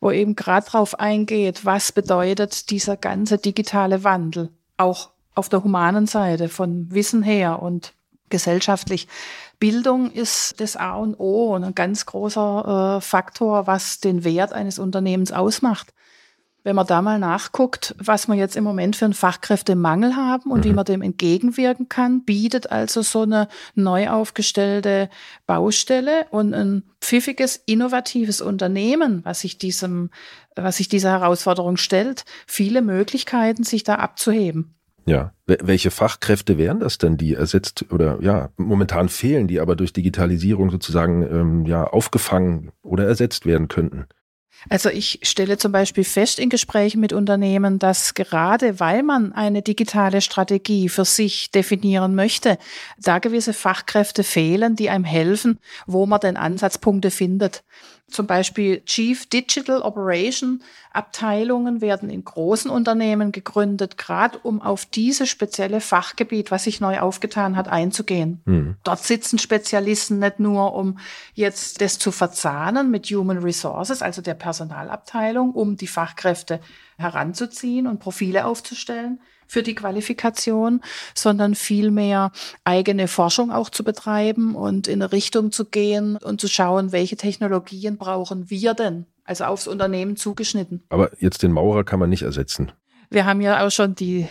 wo 0.00 0.10
eben 0.10 0.36
gerade 0.36 0.66
darauf 0.66 1.00
eingeht, 1.00 1.64
was 1.64 1.92
bedeutet 1.92 2.70
dieser 2.70 2.96
ganze 2.96 3.38
digitale 3.38 4.04
Wandel, 4.04 4.50
auch 4.76 5.10
auf 5.34 5.48
der 5.48 5.64
humanen 5.64 6.06
Seite, 6.06 6.48
von 6.48 6.90
Wissen 6.90 7.22
her 7.22 7.62
und 7.62 7.94
gesellschaftlich 8.28 9.08
Bildung 9.64 10.12
ist 10.12 10.60
das 10.60 10.76
A 10.76 10.96
und 10.96 11.18
O 11.18 11.54
und 11.54 11.64
ein 11.64 11.74
ganz 11.74 12.04
großer 12.04 12.98
äh, 12.98 13.00
Faktor, 13.00 13.66
was 13.66 13.98
den 13.98 14.22
Wert 14.22 14.52
eines 14.52 14.78
Unternehmens 14.78 15.32
ausmacht. 15.32 15.94
Wenn 16.64 16.76
man 16.76 16.86
da 16.86 17.00
mal 17.00 17.18
nachguckt, 17.18 17.94
was 17.96 18.28
wir 18.28 18.34
jetzt 18.34 18.56
im 18.56 18.64
Moment 18.64 18.94
für 18.94 19.06
einen 19.06 19.14
Fachkräftemangel 19.14 20.16
haben 20.16 20.50
und 20.50 20.58
mhm. 20.58 20.64
wie 20.64 20.72
man 20.74 20.84
dem 20.84 21.00
entgegenwirken 21.00 21.88
kann, 21.88 22.26
bietet 22.26 22.72
also 22.72 23.00
so 23.00 23.22
eine 23.22 23.48
neu 23.74 24.10
aufgestellte 24.10 25.08
Baustelle 25.46 26.26
und 26.30 26.52
ein 26.52 26.82
pfiffiges, 27.00 27.56
innovatives 27.56 28.42
Unternehmen, 28.42 29.24
was 29.24 29.40
sich 29.40 29.56
diesem, 29.56 30.10
was 30.56 30.76
sich 30.76 30.90
dieser 30.90 31.12
Herausforderung 31.12 31.78
stellt, 31.78 32.26
viele 32.46 32.82
Möglichkeiten, 32.82 33.64
sich 33.64 33.82
da 33.82 33.94
abzuheben. 33.94 34.74
Ja, 35.06 35.32
welche 35.46 35.90
Fachkräfte 35.90 36.56
wären 36.56 36.80
das 36.80 36.98
denn, 36.98 37.18
die 37.18 37.34
ersetzt 37.34 37.84
oder 37.92 38.18
ja, 38.22 38.50
momentan 38.56 39.08
fehlen, 39.08 39.48
die 39.48 39.60
aber 39.60 39.76
durch 39.76 39.92
Digitalisierung 39.92 40.70
sozusagen 40.70 41.22
ähm, 41.22 41.66
ja 41.66 41.84
aufgefangen 41.84 42.72
oder 42.82 43.06
ersetzt 43.06 43.44
werden 43.44 43.68
könnten? 43.68 44.06
Also 44.70 44.88
ich 44.88 45.20
stelle 45.22 45.58
zum 45.58 45.72
Beispiel 45.72 46.04
fest 46.04 46.38
in 46.38 46.48
Gesprächen 46.48 47.00
mit 47.00 47.12
Unternehmen, 47.12 47.78
dass 47.78 48.14
gerade 48.14 48.80
weil 48.80 49.02
man 49.02 49.32
eine 49.32 49.62
digitale 49.62 50.20
Strategie 50.20 50.88
für 50.88 51.04
sich 51.04 51.50
definieren 51.50 52.14
möchte, 52.14 52.58
da 52.98 53.18
gewisse 53.18 53.52
Fachkräfte 53.52 54.24
fehlen, 54.24 54.74
die 54.76 54.88
einem 54.88 55.04
helfen, 55.04 55.58
wo 55.86 56.06
man 56.06 56.20
denn 56.20 56.36
Ansatzpunkte 56.36 57.10
findet. 57.10 57.62
Zum 58.08 58.26
Beispiel 58.26 58.82
Chief 58.84 59.26
Digital 59.26 59.80
Operation 59.80 60.62
Abteilungen 60.92 61.80
werden 61.80 62.10
in 62.10 62.22
großen 62.22 62.70
Unternehmen 62.70 63.32
gegründet, 63.32 63.96
gerade 63.96 64.38
um 64.38 64.60
auf 64.60 64.84
dieses 64.84 65.28
spezielle 65.28 65.80
Fachgebiet, 65.80 66.50
was 66.50 66.64
sich 66.64 66.80
neu 66.80 67.00
aufgetan 67.00 67.56
hat, 67.56 67.66
einzugehen. 67.66 68.42
Mhm. 68.44 68.76
Dort 68.84 69.00
sitzen 69.00 69.38
Spezialisten 69.38 70.18
nicht 70.18 70.38
nur, 70.38 70.74
um 70.74 70.98
jetzt 71.32 71.80
das 71.80 71.98
zu 71.98 72.12
verzahnen 72.12 72.90
mit 72.90 73.06
Human 73.06 73.38
Resources, 73.38 74.02
also 74.02 74.22
der 74.22 74.34
Personalabteilung, 74.34 75.52
um 75.52 75.76
die 75.76 75.86
Fachkräfte 75.86 76.60
heranzuziehen 76.98 77.86
und 77.86 77.98
Profile 77.98 78.44
aufzustellen, 78.44 79.18
für 79.54 79.62
die 79.62 79.76
Qualifikation, 79.76 80.80
sondern 81.14 81.54
vielmehr 81.54 82.32
eigene 82.64 83.06
Forschung 83.06 83.52
auch 83.52 83.70
zu 83.70 83.84
betreiben 83.84 84.56
und 84.56 84.88
in 84.88 85.00
eine 85.00 85.12
Richtung 85.12 85.52
zu 85.52 85.64
gehen 85.64 86.16
und 86.16 86.40
zu 86.40 86.48
schauen, 86.48 86.90
welche 86.90 87.16
Technologien 87.16 87.96
brauchen 87.96 88.50
wir 88.50 88.74
denn, 88.74 89.06
also 89.22 89.44
aufs 89.44 89.68
Unternehmen 89.68 90.16
zugeschnitten. 90.16 90.82
Aber 90.88 91.12
jetzt 91.20 91.44
den 91.44 91.52
Maurer 91.52 91.84
kann 91.84 92.00
man 92.00 92.10
nicht 92.10 92.22
ersetzen. 92.22 92.72
Wir 93.10 93.26
haben 93.26 93.40
ja 93.40 93.64
auch 93.64 93.70
schon 93.70 93.94
die 93.94 94.26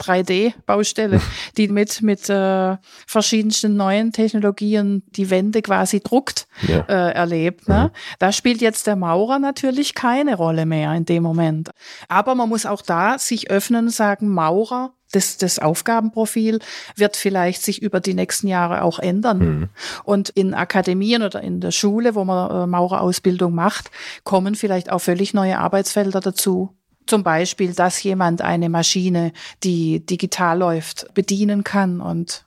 3D-Baustelle, 0.00 1.20
die 1.56 1.68
mit, 1.68 2.02
mit 2.02 2.28
äh, 2.28 2.76
verschiedensten 3.06 3.76
neuen 3.76 4.12
Technologien 4.12 5.02
die 5.08 5.30
Wände 5.30 5.62
quasi 5.62 6.00
druckt, 6.00 6.46
ja. 6.66 6.80
äh, 6.88 7.12
erlebt. 7.12 7.68
Ne? 7.68 7.90
Mhm. 7.92 7.98
Da 8.18 8.32
spielt 8.32 8.60
jetzt 8.60 8.86
der 8.86 8.96
Maurer 8.96 9.38
natürlich 9.38 9.94
keine 9.94 10.36
Rolle 10.36 10.66
mehr 10.66 10.92
in 10.94 11.04
dem 11.04 11.22
Moment. 11.22 11.70
Aber 12.08 12.34
man 12.34 12.48
muss 12.48 12.66
auch 12.66 12.82
da 12.82 13.18
sich 13.18 13.50
öffnen 13.50 13.86
und 13.86 13.92
sagen, 13.92 14.28
Maurer, 14.28 14.94
das, 15.12 15.36
das 15.36 15.58
Aufgabenprofil 15.58 16.58
wird 16.96 17.16
vielleicht 17.16 17.62
sich 17.62 17.82
über 17.82 18.00
die 18.00 18.14
nächsten 18.14 18.48
Jahre 18.48 18.82
auch 18.82 18.98
ändern. 18.98 19.38
Mhm. 19.38 19.68
Und 20.04 20.30
in 20.30 20.54
Akademien 20.54 21.22
oder 21.22 21.42
in 21.42 21.60
der 21.60 21.70
Schule, 21.70 22.14
wo 22.14 22.24
man 22.24 22.50
äh, 22.50 22.66
Maurerausbildung 22.66 23.54
macht, 23.54 23.90
kommen 24.24 24.54
vielleicht 24.54 24.90
auch 24.90 25.00
völlig 25.00 25.34
neue 25.34 25.58
Arbeitsfelder 25.58 26.20
dazu. 26.20 26.74
Zum 27.06 27.22
Beispiel, 27.22 27.74
dass 27.74 28.02
jemand 28.02 28.42
eine 28.42 28.68
Maschine, 28.68 29.32
die 29.64 30.04
digital 30.04 30.58
läuft, 30.58 31.12
bedienen 31.14 31.64
kann 31.64 32.00
und 32.00 32.44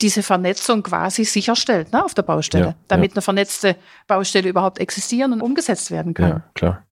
diese 0.00 0.22
Vernetzung 0.22 0.82
quasi 0.82 1.24
sicherstellt 1.24 1.92
ne, 1.92 2.04
auf 2.04 2.14
der 2.14 2.22
Baustelle, 2.22 2.66
ja, 2.66 2.74
damit 2.88 3.12
ja. 3.12 3.16
eine 3.16 3.22
vernetzte 3.22 3.76
Baustelle 4.06 4.48
überhaupt 4.48 4.78
existieren 4.78 5.32
und 5.32 5.40
umgesetzt 5.40 5.90
werden 5.90 6.14
kann. 6.14 6.28
Ja, 6.28 6.42
klar. 6.54 6.82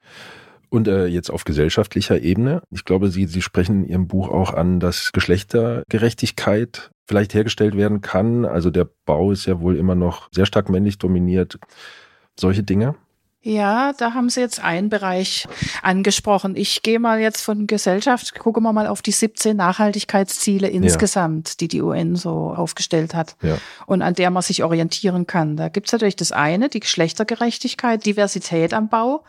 Und 0.70 0.88
äh, 0.88 1.06
jetzt 1.06 1.30
auf 1.30 1.44
gesellschaftlicher 1.44 2.20
Ebene. 2.20 2.62
Ich 2.70 2.84
glaube, 2.84 3.08
Sie, 3.10 3.26
Sie 3.26 3.42
sprechen 3.42 3.84
in 3.84 3.88
Ihrem 3.88 4.08
Buch 4.08 4.28
auch 4.28 4.52
an, 4.52 4.80
dass 4.80 5.12
Geschlechtergerechtigkeit 5.12 6.90
vielleicht 7.06 7.34
hergestellt 7.34 7.76
werden 7.76 8.00
kann. 8.00 8.44
Also 8.44 8.70
der 8.70 8.88
Bau 9.04 9.30
ist 9.30 9.46
ja 9.46 9.60
wohl 9.60 9.76
immer 9.76 9.94
noch 9.94 10.28
sehr 10.32 10.46
stark 10.46 10.70
männlich 10.70 10.98
dominiert. 10.98 11.58
Solche 12.36 12.64
Dinge. 12.64 12.96
Ja, 13.46 13.92
da 13.92 14.14
haben 14.14 14.30
Sie 14.30 14.40
jetzt 14.40 14.64
einen 14.64 14.88
Bereich 14.88 15.46
angesprochen. 15.82 16.56
Ich 16.56 16.80
gehe 16.80 16.98
mal 16.98 17.20
jetzt 17.20 17.42
von 17.42 17.66
Gesellschaft, 17.66 18.34
gucken 18.38 18.62
wir 18.62 18.72
mal 18.72 18.86
auf 18.86 19.02
die 19.02 19.12
17 19.12 19.54
Nachhaltigkeitsziele 19.54 20.66
insgesamt, 20.66 21.50
ja. 21.50 21.54
die 21.60 21.68
die 21.68 21.82
UN 21.82 22.16
so 22.16 22.54
aufgestellt 22.56 23.14
hat 23.14 23.36
ja. 23.42 23.58
und 23.84 24.00
an 24.00 24.14
der 24.14 24.30
man 24.30 24.42
sich 24.42 24.64
orientieren 24.64 25.26
kann. 25.26 25.58
Da 25.58 25.68
gibt's 25.68 25.92
natürlich 25.92 26.16
das 26.16 26.32
eine, 26.32 26.70
die 26.70 26.80
Geschlechtergerechtigkeit, 26.80 28.06
Diversität 28.06 28.72
am 28.72 28.88
Bau 28.88 29.24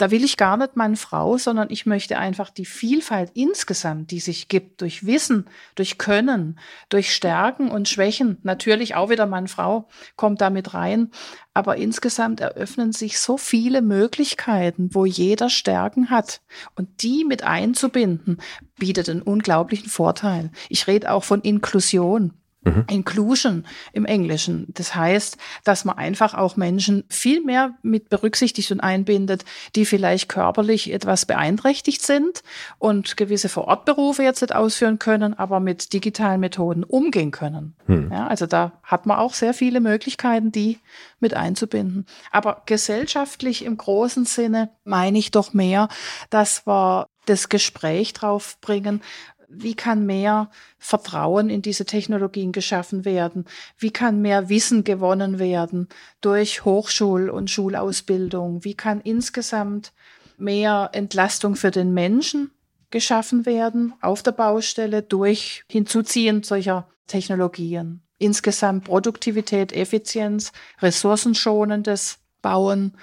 da 0.00 0.10
will 0.10 0.24
ich 0.24 0.36
gar 0.36 0.56
nicht 0.56 0.76
Mann, 0.76 0.96
Frau, 0.96 1.36
sondern 1.36 1.68
ich 1.70 1.84
möchte 1.84 2.18
einfach 2.18 2.48
die 2.50 2.64
Vielfalt 2.64 3.32
insgesamt, 3.34 4.10
die 4.10 4.20
sich 4.20 4.48
gibt, 4.48 4.80
durch 4.80 5.04
Wissen, 5.04 5.46
durch 5.74 5.98
Können, 5.98 6.58
durch 6.88 7.14
Stärken 7.14 7.70
und 7.70 7.88
Schwächen, 7.88 8.38
natürlich 8.42 8.94
auch 8.94 9.10
wieder 9.10 9.26
Mann, 9.26 9.46
Frau 9.46 9.88
kommt 10.16 10.40
damit 10.40 10.72
rein, 10.72 11.10
aber 11.52 11.76
insgesamt 11.76 12.40
eröffnen 12.40 12.92
sich 12.92 13.18
so 13.18 13.36
viele 13.36 13.82
Möglichkeiten, 13.82 14.94
wo 14.94 15.04
jeder 15.04 15.50
Stärken 15.50 16.08
hat 16.08 16.40
und 16.76 17.02
die 17.02 17.24
mit 17.24 17.42
einzubinden, 17.44 18.38
bietet 18.78 19.10
einen 19.10 19.22
unglaublichen 19.22 19.90
Vorteil. 19.90 20.50
Ich 20.70 20.86
rede 20.86 21.10
auch 21.10 21.24
von 21.24 21.42
Inklusion. 21.42 22.32
Mhm. 22.62 22.84
Inclusion 22.90 23.64
im 23.94 24.04
Englischen. 24.04 24.66
Das 24.68 24.94
heißt, 24.94 25.38
dass 25.64 25.86
man 25.86 25.96
einfach 25.96 26.34
auch 26.34 26.56
Menschen 26.56 27.04
viel 27.08 27.42
mehr 27.42 27.74
mit 27.82 28.10
berücksichtigt 28.10 28.70
und 28.70 28.80
einbindet, 28.80 29.46
die 29.76 29.86
vielleicht 29.86 30.28
körperlich 30.28 30.92
etwas 30.92 31.24
beeinträchtigt 31.24 32.02
sind 32.02 32.42
und 32.78 33.16
gewisse 33.16 33.48
Vorortberufe 33.48 34.22
jetzt 34.22 34.42
nicht 34.42 34.54
ausführen 34.54 34.98
können, 34.98 35.32
aber 35.38 35.58
mit 35.58 35.94
digitalen 35.94 36.40
Methoden 36.40 36.84
umgehen 36.84 37.30
können. 37.30 37.74
Mhm. 37.86 38.10
Ja, 38.12 38.26
also 38.26 38.44
da 38.44 38.72
hat 38.82 39.06
man 39.06 39.18
auch 39.18 39.32
sehr 39.32 39.54
viele 39.54 39.80
Möglichkeiten, 39.80 40.52
die 40.52 40.78
mit 41.18 41.32
einzubinden. 41.32 42.04
Aber 42.30 42.62
gesellschaftlich 42.66 43.64
im 43.64 43.78
großen 43.78 44.26
Sinne 44.26 44.70
meine 44.84 45.18
ich 45.18 45.30
doch 45.30 45.54
mehr, 45.54 45.88
dass 46.28 46.66
wir 46.66 47.06
das 47.24 47.48
Gespräch 47.48 48.12
drauf 48.12 48.58
bringen, 48.60 49.02
wie 49.50 49.74
kann 49.74 50.06
mehr 50.06 50.50
Vertrauen 50.78 51.50
in 51.50 51.60
diese 51.60 51.84
Technologien 51.84 52.52
geschaffen 52.52 53.04
werden? 53.04 53.44
Wie 53.76 53.90
kann 53.90 54.22
mehr 54.22 54.48
Wissen 54.48 54.84
gewonnen 54.84 55.38
werden 55.38 55.88
durch 56.20 56.64
Hochschul- 56.64 57.28
und 57.28 57.50
Schulausbildung? 57.50 58.64
Wie 58.64 58.74
kann 58.74 59.00
insgesamt 59.00 59.92
mehr 60.38 60.90
Entlastung 60.92 61.56
für 61.56 61.70
den 61.70 61.92
Menschen 61.92 62.50
geschaffen 62.90 63.44
werden 63.44 63.92
auf 64.00 64.22
der 64.22 64.32
Baustelle 64.32 65.02
durch 65.02 65.64
Hinzuziehen 65.68 66.42
solcher 66.42 66.88
Technologien? 67.06 68.02
Insgesamt 68.18 68.84
Produktivität, 68.84 69.72
Effizienz, 69.72 70.52
ressourcenschonendes 70.80 72.18
Bauen 72.42 72.96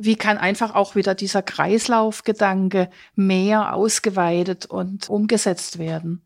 wie 0.00 0.16
kann 0.16 0.38
einfach 0.38 0.74
auch 0.74 0.94
wieder 0.94 1.14
dieser 1.14 1.42
Kreislaufgedanke 1.42 2.90
mehr 3.14 3.74
ausgeweitet 3.74 4.66
und 4.66 5.08
umgesetzt 5.08 5.78
werden. 5.78 6.22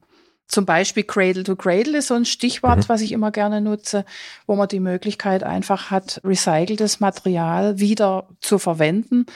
Zum 0.46 0.66
Beispiel 0.66 1.04
Cradle 1.04 1.42
to 1.42 1.56
Cradle 1.56 1.98
ist 1.98 2.08
so 2.08 2.14
ein 2.14 2.26
Stichwort, 2.26 2.78
mhm. 2.78 2.88
was 2.88 3.00
ich 3.00 3.12
immer 3.12 3.30
gerne 3.30 3.60
nutze, 3.60 4.04
wo 4.46 4.56
man 4.56 4.68
die 4.68 4.80
Möglichkeit 4.80 5.42
einfach 5.42 5.90
hat, 5.90 6.20
recyceltes 6.22 7.00
Material 7.00 7.78
wieder 7.80 8.28
zu 8.40 8.58
verwenden 8.58 9.26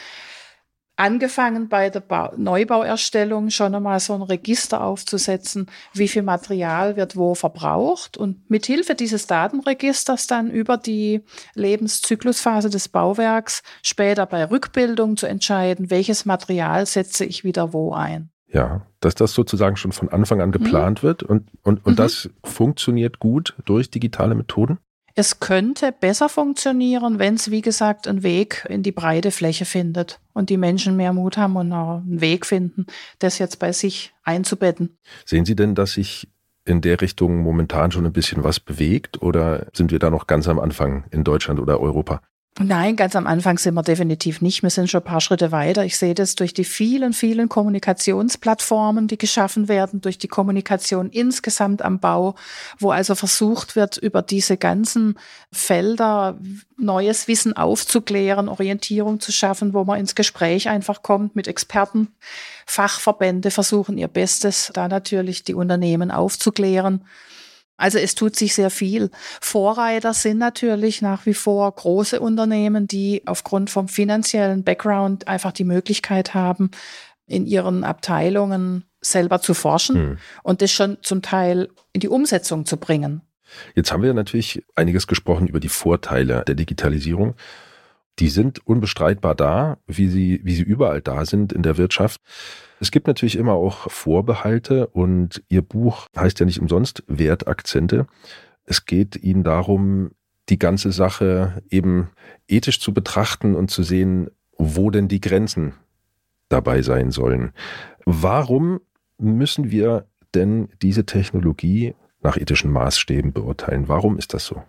angefangen 0.98 1.68
bei 1.68 1.90
der 1.90 2.00
Bau 2.00 2.32
Neubauerstellung 2.36 3.50
schon 3.50 3.74
einmal 3.74 4.00
so 4.00 4.14
ein 4.14 4.22
Register 4.22 4.82
aufzusetzen, 4.82 5.70
wie 5.94 6.08
viel 6.08 6.22
Material 6.22 6.96
wird 6.96 7.16
wo 7.16 7.34
verbraucht 7.34 8.16
und 8.16 8.50
mit 8.50 8.66
Hilfe 8.66 8.94
dieses 8.94 9.26
Datenregisters 9.26 10.26
dann 10.26 10.50
über 10.50 10.76
die 10.76 11.22
Lebenszyklusphase 11.54 12.68
des 12.68 12.88
Bauwerks 12.88 13.62
später 13.82 14.26
bei 14.26 14.44
Rückbildung 14.44 15.16
zu 15.16 15.26
entscheiden, 15.26 15.90
welches 15.90 16.24
Material 16.24 16.84
setze 16.84 17.24
ich 17.24 17.44
wieder 17.44 17.72
wo 17.72 17.92
ein. 17.92 18.30
Ja, 18.50 18.86
dass 19.00 19.14
das 19.14 19.34
sozusagen 19.34 19.76
schon 19.76 19.92
von 19.92 20.08
Anfang 20.08 20.40
an 20.40 20.52
geplant 20.52 21.02
mhm. 21.02 21.06
wird 21.06 21.22
und, 21.22 21.48
und, 21.62 21.84
und 21.84 21.92
mhm. 21.92 21.96
das 21.96 22.30
funktioniert 22.42 23.18
gut 23.18 23.54
durch 23.66 23.90
digitale 23.90 24.34
Methoden? 24.34 24.78
Es 25.18 25.40
könnte 25.40 25.90
besser 25.90 26.28
funktionieren, 26.28 27.18
wenn 27.18 27.34
es, 27.34 27.50
wie 27.50 27.60
gesagt, 27.60 28.06
einen 28.06 28.22
Weg 28.22 28.64
in 28.68 28.84
die 28.84 28.92
breite 28.92 29.32
Fläche 29.32 29.64
findet 29.64 30.20
und 30.32 30.48
die 30.48 30.56
Menschen 30.56 30.96
mehr 30.96 31.12
Mut 31.12 31.36
haben 31.36 31.56
und 31.56 31.72
auch 31.72 31.96
einen 31.96 32.20
Weg 32.20 32.46
finden, 32.46 32.86
das 33.18 33.40
jetzt 33.40 33.58
bei 33.58 33.72
sich 33.72 34.14
einzubetten. 34.22 34.96
Sehen 35.24 35.44
Sie 35.44 35.56
denn, 35.56 35.74
dass 35.74 35.94
sich 35.94 36.28
in 36.64 36.82
der 36.82 37.00
Richtung 37.00 37.38
momentan 37.38 37.90
schon 37.90 38.06
ein 38.06 38.12
bisschen 38.12 38.44
was 38.44 38.60
bewegt 38.60 39.20
oder 39.20 39.66
sind 39.72 39.90
wir 39.90 39.98
da 39.98 40.08
noch 40.08 40.28
ganz 40.28 40.46
am 40.46 40.60
Anfang 40.60 41.06
in 41.10 41.24
Deutschland 41.24 41.58
oder 41.58 41.80
Europa? 41.80 42.20
Nein, 42.60 42.96
ganz 42.96 43.14
am 43.14 43.28
Anfang 43.28 43.56
sind 43.56 43.74
wir 43.74 43.84
definitiv 43.84 44.40
nicht. 44.40 44.64
Wir 44.64 44.70
sind 44.70 44.90
schon 44.90 45.00
ein 45.00 45.04
paar 45.04 45.20
Schritte 45.20 45.52
weiter. 45.52 45.84
Ich 45.84 45.96
sehe 45.96 46.14
das 46.14 46.34
durch 46.34 46.52
die 46.52 46.64
vielen, 46.64 47.12
vielen 47.12 47.48
Kommunikationsplattformen, 47.48 49.06
die 49.06 49.16
geschaffen 49.16 49.68
werden, 49.68 50.00
durch 50.00 50.18
die 50.18 50.26
Kommunikation 50.26 51.08
insgesamt 51.10 51.82
am 51.82 52.00
Bau, 52.00 52.34
wo 52.80 52.90
also 52.90 53.14
versucht 53.14 53.76
wird, 53.76 53.96
über 53.96 54.22
diese 54.22 54.56
ganzen 54.56 55.16
Felder 55.52 56.36
neues 56.76 57.28
Wissen 57.28 57.56
aufzuklären, 57.56 58.48
Orientierung 58.48 59.20
zu 59.20 59.30
schaffen, 59.30 59.72
wo 59.72 59.84
man 59.84 60.00
ins 60.00 60.16
Gespräch 60.16 60.68
einfach 60.68 61.02
kommt 61.02 61.36
mit 61.36 61.46
Experten. 61.46 62.08
Fachverbände 62.66 63.52
versuchen 63.52 63.98
ihr 63.98 64.08
Bestes, 64.08 64.72
da 64.74 64.88
natürlich 64.88 65.44
die 65.44 65.54
Unternehmen 65.54 66.10
aufzuklären. 66.10 67.04
Also 67.78 67.98
es 67.98 68.14
tut 68.14 68.36
sich 68.36 68.54
sehr 68.54 68.70
viel. 68.70 69.10
Vorreiter 69.40 70.12
sind 70.12 70.38
natürlich 70.38 71.00
nach 71.00 71.24
wie 71.24 71.32
vor 71.32 71.72
große 71.72 72.20
Unternehmen, 72.20 72.88
die 72.88 73.22
aufgrund 73.24 73.70
vom 73.70 73.88
finanziellen 73.88 74.64
Background 74.64 75.28
einfach 75.28 75.52
die 75.52 75.64
Möglichkeit 75.64 76.34
haben, 76.34 76.70
in 77.26 77.46
ihren 77.46 77.84
Abteilungen 77.84 78.84
selber 79.00 79.40
zu 79.40 79.54
forschen 79.54 79.96
hm. 79.96 80.18
und 80.42 80.60
das 80.60 80.72
schon 80.72 80.98
zum 81.02 81.22
Teil 81.22 81.68
in 81.92 82.00
die 82.00 82.08
Umsetzung 82.08 82.66
zu 82.66 82.76
bringen. 82.76 83.22
Jetzt 83.74 83.92
haben 83.92 84.02
wir 84.02 84.12
natürlich 84.12 84.64
einiges 84.74 85.06
gesprochen 85.06 85.46
über 85.46 85.60
die 85.60 85.68
Vorteile 85.68 86.44
der 86.46 86.54
Digitalisierung. 86.54 87.34
Die 88.18 88.28
sind 88.28 88.66
unbestreitbar 88.66 89.34
da, 89.34 89.78
wie 89.86 90.08
sie, 90.08 90.40
wie 90.42 90.54
sie 90.54 90.62
überall 90.62 91.00
da 91.00 91.24
sind 91.24 91.52
in 91.52 91.62
der 91.62 91.76
Wirtschaft. 91.76 92.20
Es 92.80 92.90
gibt 92.90 93.06
natürlich 93.06 93.36
immer 93.36 93.52
auch 93.52 93.90
Vorbehalte 93.90 94.86
und 94.88 95.42
Ihr 95.48 95.62
Buch 95.62 96.08
heißt 96.16 96.40
ja 96.40 96.46
nicht 96.46 96.60
umsonst 96.60 97.04
Wertakzente. 97.06 98.06
Es 98.64 98.86
geht 98.86 99.16
Ihnen 99.16 99.44
darum, 99.44 100.10
die 100.48 100.58
ganze 100.58 100.92
Sache 100.92 101.62
eben 101.70 102.10
ethisch 102.48 102.80
zu 102.80 102.92
betrachten 102.92 103.54
und 103.54 103.70
zu 103.70 103.82
sehen, 103.82 104.30
wo 104.56 104.90
denn 104.90 105.08
die 105.08 105.20
Grenzen 105.20 105.74
dabei 106.48 106.82
sein 106.82 107.10
sollen. 107.10 107.52
Warum 108.04 108.80
müssen 109.18 109.70
wir 109.70 110.06
denn 110.34 110.68
diese 110.82 111.04
Technologie 111.04 111.94
nach 112.20 112.36
ethischen 112.36 112.72
Maßstäben 112.72 113.32
beurteilen? 113.32 113.88
Warum 113.88 114.18
ist 114.18 114.34
das 114.34 114.46
so? 114.46 114.62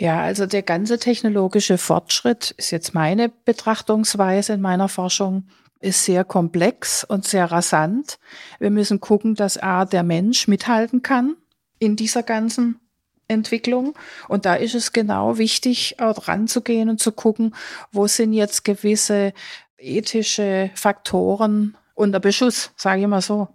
Ja, 0.00 0.22
also 0.22 0.46
der 0.46 0.62
ganze 0.62 1.00
technologische 1.00 1.76
Fortschritt 1.76 2.52
ist 2.52 2.70
jetzt 2.70 2.94
meine 2.94 3.28
Betrachtungsweise 3.28 4.52
in 4.52 4.60
meiner 4.60 4.88
Forschung 4.88 5.48
ist 5.80 6.04
sehr 6.04 6.24
komplex 6.24 7.02
und 7.02 7.24
sehr 7.24 7.50
rasant. 7.50 8.20
Wir 8.60 8.70
müssen 8.70 9.00
gucken, 9.00 9.34
dass 9.34 9.58
A, 9.58 9.84
der 9.84 10.04
Mensch 10.04 10.46
mithalten 10.46 11.02
kann 11.02 11.36
in 11.80 11.96
dieser 11.96 12.22
ganzen 12.22 12.78
Entwicklung. 13.26 13.94
Und 14.28 14.46
da 14.46 14.54
ist 14.54 14.76
es 14.76 14.92
genau 14.92 15.36
wichtig, 15.36 15.96
auch 15.98 16.28
ranzugehen 16.28 16.88
und 16.88 17.00
zu 17.00 17.10
gucken, 17.10 17.56
wo 17.90 18.06
sind 18.06 18.32
jetzt 18.32 18.64
gewisse 18.64 19.32
ethische 19.78 20.70
Faktoren 20.74 21.76
unter 21.94 22.20
Beschuss, 22.20 22.70
sage 22.76 23.02
ich 23.02 23.08
mal 23.08 23.20
so. 23.20 23.48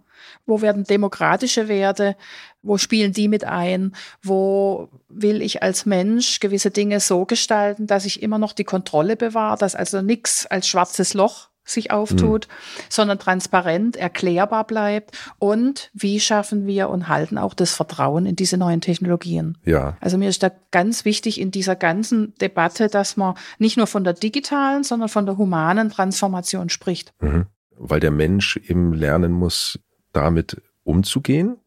Wo 0.46 0.60
werden 0.60 0.84
demokratische 0.84 1.68
Werte, 1.68 2.16
wo 2.62 2.78
spielen 2.78 3.12
die 3.12 3.28
mit 3.28 3.44
ein? 3.44 3.94
Wo 4.22 4.88
will 5.08 5.42
ich 5.42 5.62
als 5.62 5.86
Mensch 5.86 6.40
gewisse 6.40 6.70
Dinge 6.70 7.00
so 7.00 7.24
gestalten, 7.26 7.86
dass 7.86 8.04
ich 8.06 8.22
immer 8.22 8.38
noch 8.38 8.52
die 8.52 8.64
Kontrolle 8.64 9.16
bewahre, 9.16 9.58
dass 9.58 9.74
also 9.74 10.02
nichts 10.02 10.46
als 10.46 10.68
schwarzes 10.68 11.14
Loch 11.14 11.50
sich 11.64 11.90
auftut, 11.90 12.46
mhm. 12.46 12.82
sondern 12.90 13.18
transparent, 13.18 13.96
erklärbar 13.96 14.66
bleibt. 14.66 15.16
Und 15.38 15.90
wie 15.94 16.20
schaffen 16.20 16.66
wir 16.66 16.90
und 16.90 17.08
halten 17.08 17.38
auch 17.38 17.54
das 17.54 17.74
Vertrauen 17.74 18.26
in 18.26 18.36
diese 18.36 18.58
neuen 18.58 18.80
Technologien? 18.80 19.58
Ja. 19.64 19.96
Also 20.00 20.18
mir 20.18 20.28
ist 20.28 20.42
da 20.42 20.50
ganz 20.70 21.04
wichtig 21.04 21.40
in 21.40 21.50
dieser 21.50 21.76
ganzen 21.76 22.34
Debatte, 22.40 22.88
dass 22.88 23.16
man 23.16 23.34
nicht 23.58 23.76
nur 23.76 23.86
von 23.86 24.04
der 24.04 24.12
digitalen, 24.12 24.84
sondern 24.84 25.08
von 25.08 25.26
der 25.26 25.38
humanen 25.38 25.88
Transformation 25.88 26.68
spricht. 26.68 27.14
Mhm. 27.20 27.46
Weil 27.76 28.00
der 28.00 28.12
Mensch 28.12 28.56
eben 28.56 28.92
lernen 28.92 29.32
muss, 29.32 29.78
damit 30.14 30.60
umzugehen 30.84 31.58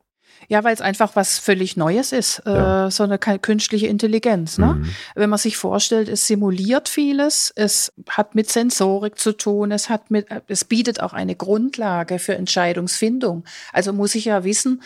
ja, 0.47 0.63
weil 0.63 0.73
es 0.73 0.81
einfach 0.81 1.15
was 1.15 1.39
völlig 1.39 1.77
Neues 1.77 2.11
ist, 2.11 2.41
äh, 2.45 2.51
ja. 2.51 2.87
äh, 2.87 2.91
so 2.91 3.03
eine 3.03 3.17
künstliche 3.17 3.87
Intelligenz. 3.87 4.57
Ne? 4.57 4.75
Mhm. 4.75 4.89
Wenn 5.15 5.29
man 5.29 5.39
sich 5.39 5.57
vorstellt, 5.57 6.07
es 6.07 6.27
simuliert 6.27 6.89
vieles, 6.89 7.51
es 7.55 7.91
hat 8.09 8.35
mit 8.35 8.49
Sensorik 8.49 9.17
zu 9.17 9.33
tun, 9.33 9.71
es 9.71 9.89
hat 9.89 10.11
mit, 10.11 10.27
es 10.47 10.63
bietet 10.63 11.01
auch 11.01 11.13
eine 11.13 11.35
Grundlage 11.35 12.19
für 12.19 12.35
Entscheidungsfindung. 12.35 13.43
Also 13.73 13.93
muss 13.93 14.15
ich 14.15 14.25
ja 14.25 14.43
wissen, 14.43 14.83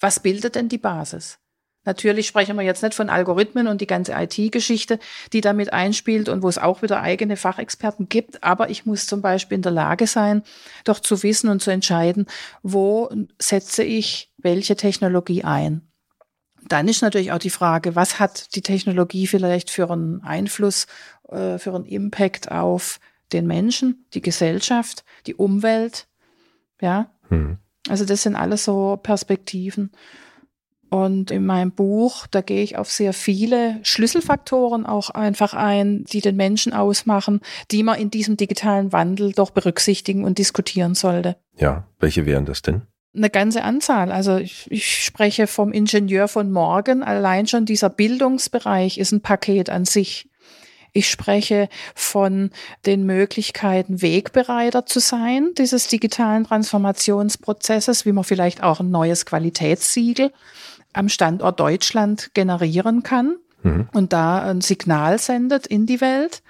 was 0.00 0.20
bildet 0.20 0.54
denn 0.56 0.68
die 0.68 0.78
Basis? 0.78 1.38
Natürlich 1.84 2.26
sprechen 2.26 2.56
wir 2.56 2.64
jetzt 2.64 2.82
nicht 2.82 2.94
von 2.94 3.08
Algorithmen 3.08 3.66
und 3.66 3.80
die 3.80 3.86
ganze 3.86 4.12
IT-Geschichte, 4.12 4.98
die 5.32 5.40
damit 5.40 5.72
einspielt 5.72 6.28
und 6.28 6.42
wo 6.42 6.48
es 6.48 6.58
auch 6.58 6.82
wieder 6.82 7.00
eigene 7.00 7.36
Fachexperten 7.36 8.08
gibt. 8.08 8.44
Aber 8.44 8.68
ich 8.68 8.84
muss 8.84 9.06
zum 9.06 9.22
Beispiel 9.22 9.56
in 9.56 9.62
der 9.62 9.72
Lage 9.72 10.06
sein, 10.06 10.42
doch 10.84 11.00
zu 11.00 11.22
wissen 11.22 11.48
und 11.48 11.62
zu 11.62 11.70
entscheiden, 11.70 12.26
wo 12.62 13.10
setze 13.38 13.84
ich 13.84 14.30
welche 14.36 14.76
Technologie 14.76 15.44
ein. 15.44 15.88
Dann 16.66 16.88
ist 16.88 17.00
natürlich 17.02 17.32
auch 17.32 17.38
die 17.38 17.50
Frage, 17.50 17.94
was 17.96 18.18
hat 18.18 18.54
die 18.54 18.62
Technologie 18.62 19.26
vielleicht 19.26 19.70
für 19.70 19.90
einen 19.90 20.22
Einfluss, 20.22 20.86
äh, 21.28 21.58
für 21.58 21.74
einen 21.74 21.86
Impact 21.86 22.50
auf 22.50 23.00
den 23.32 23.46
Menschen, 23.46 24.04
die 24.14 24.20
Gesellschaft, 24.20 25.04
die 25.26 25.34
Umwelt. 25.34 26.08
Ja. 26.80 27.10
Hm. 27.28 27.58
Also 27.88 28.04
das 28.04 28.22
sind 28.22 28.36
alles 28.36 28.64
so 28.64 28.98
Perspektiven. 29.02 29.92
Und 30.90 31.30
in 31.30 31.44
meinem 31.44 31.72
Buch, 31.72 32.26
da 32.26 32.40
gehe 32.40 32.62
ich 32.62 32.78
auf 32.78 32.90
sehr 32.90 33.12
viele 33.12 33.78
Schlüsselfaktoren 33.82 34.86
auch 34.86 35.10
einfach 35.10 35.52
ein, 35.52 36.04
die 36.04 36.20
den 36.20 36.36
Menschen 36.36 36.72
ausmachen, 36.72 37.40
die 37.70 37.82
man 37.82 37.98
in 37.98 38.10
diesem 38.10 38.36
digitalen 38.36 38.92
Wandel 38.92 39.32
doch 39.32 39.50
berücksichtigen 39.50 40.24
und 40.24 40.38
diskutieren 40.38 40.94
sollte. 40.94 41.36
Ja, 41.56 41.86
welche 41.98 42.24
wären 42.24 42.46
das 42.46 42.62
denn? 42.62 42.82
Eine 43.14 43.30
ganze 43.30 43.64
Anzahl. 43.64 44.12
Also 44.12 44.36
ich, 44.36 44.66
ich 44.70 45.04
spreche 45.04 45.46
vom 45.46 45.72
Ingenieur 45.72 46.28
von 46.28 46.50
morgen. 46.50 47.02
Allein 47.02 47.46
schon 47.46 47.66
dieser 47.66 47.90
Bildungsbereich 47.90 48.96
ist 48.96 49.12
ein 49.12 49.20
Paket 49.20 49.70
an 49.70 49.84
sich. 49.84 50.30
Ich 50.92 51.10
spreche 51.10 51.68
von 51.94 52.50
den 52.86 53.04
Möglichkeiten, 53.04 54.00
Wegbereiter 54.00 54.86
zu 54.86 55.00
sein, 55.00 55.50
dieses 55.58 55.86
digitalen 55.88 56.44
Transformationsprozesses, 56.44 58.06
wie 58.06 58.12
man 58.12 58.24
vielleicht 58.24 58.62
auch 58.62 58.80
ein 58.80 58.90
neues 58.90 59.26
Qualitätssiegel 59.26 60.32
am 60.98 61.08
Standort 61.08 61.60
Deutschland 61.60 62.34
generieren 62.34 63.02
kann 63.02 63.36
mhm. 63.62 63.88
und 63.94 64.12
da 64.12 64.42
ein 64.42 64.60
Signal 64.60 65.18
sendet 65.18 65.66
in 65.66 65.86
die 65.86 66.00
Welt. 66.00 66.42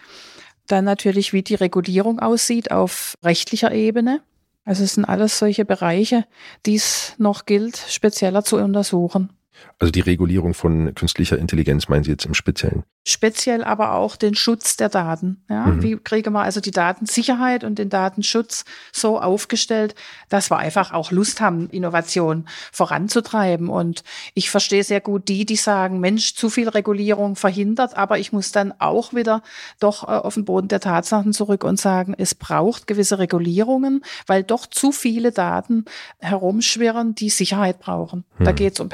Dann 0.66 0.84
natürlich, 0.84 1.32
wie 1.32 1.42
die 1.42 1.54
Regulierung 1.54 2.18
aussieht 2.18 2.70
auf 2.70 3.14
rechtlicher 3.22 3.72
Ebene. 3.72 4.20
Also 4.64 4.84
es 4.84 4.94
sind 4.94 5.04
alles 5.04 5.38
solche 5.38 5.64
Bereiche, 5.64 6.24
die 6.66 6.74
es 6.74 7.14
noch 7.18 7.46
gilt, 7.46 7.76
spezieller 7.76 8.42
zu 8.42 8.56
untersuchen. 8.56 9.30
Also 9.78 9.92
die 9.92 10.00
Regulierung 10.00 10.54
von 10.54 10.94
künstlicher 10.94 11.38
Intelligenz 11.38 11.88
meinen 11.88 12.04
Sie 12.04 12.10
jetzt 12.10 12.26
im 12.26 12.34
Speziellen? 12.34 12.82
Speziell 13.06 13.62
aber 13.64 13.94
auch 13.94 14.16
den 14.16 14.34
Schutz 14.34 14.76
der 14.76 14.88
Daten. 14.88 15.44
Ja? 15.48 15.66
Mhm. 15.66 15.82
Wie 15.82 15.96
kriegen 15.96 16.32
wir 16.32 16.42
also 16.42 16.60
die 16.60 16.72
Datensicherheit 16.72 17.64
und 17.64 17.78
den 17.78 17.88
Datenschutz 17.88 18.64
so 18.92 19.20
aufgestellt, 19.20 19.94
dass 20.28 20.50
wir 20.50 20.58
einfach 20.58 20.92
auch 20.92 21.10
Lust 21.10 21.40
haben, 21.40 21.70
Innovation 21.70 22.46
voranzutreiben. 22.72 23.68
Und 23.68 24.02
ich 24.34 24.50
verstehe 24.50 24.84
sehr 24.84 25.00
gut 25.00 25.28
die, 25.28 25.46
die 25.46 25.56
sagen, 25.56 26.00
Mensch, 26.00 26.34
zu 26.34 26.50
viel 26.50 26.68
Regulierung 26.68 27.36
verhindert, 27.36 27.96
aber 27.96 28.18
ich 28.18 28.32
muss 28.32 28.52
dann 28.52 28.74
auch 28.78 29.14
wieder 29.14 29.42
doch 29.80 30.04
äh, 30.04 30.12
auf 30.12 30.34
den 30.34 30.44
Boden 30.44 30.68
der 30.68 30.80
Tatsachen 30.80 31.32
zurück 31.32 31.64
und 31.64 31.78
sagen, 31.78 32.14
es 32.18 32.34
braucht 32.34 32.86
gewisse 32.86 33.18
Regulierungen, 33.18 34.04
weil 34.26 34.42
doch 34.42 34.66
zu 34.66 34.92
viele 34.92 35.32
Daten 35.32 35.84
herumschwirren, 36.18 37.14
die 37.14 37.30
Sicherheit 37.30 37.78
brauchen. 37.78 38.24
Mhm. 38.38 38.44
Da 38.44 38.52
geht 38.52 38.74
es 38.74 38.80
um 38.80 38.88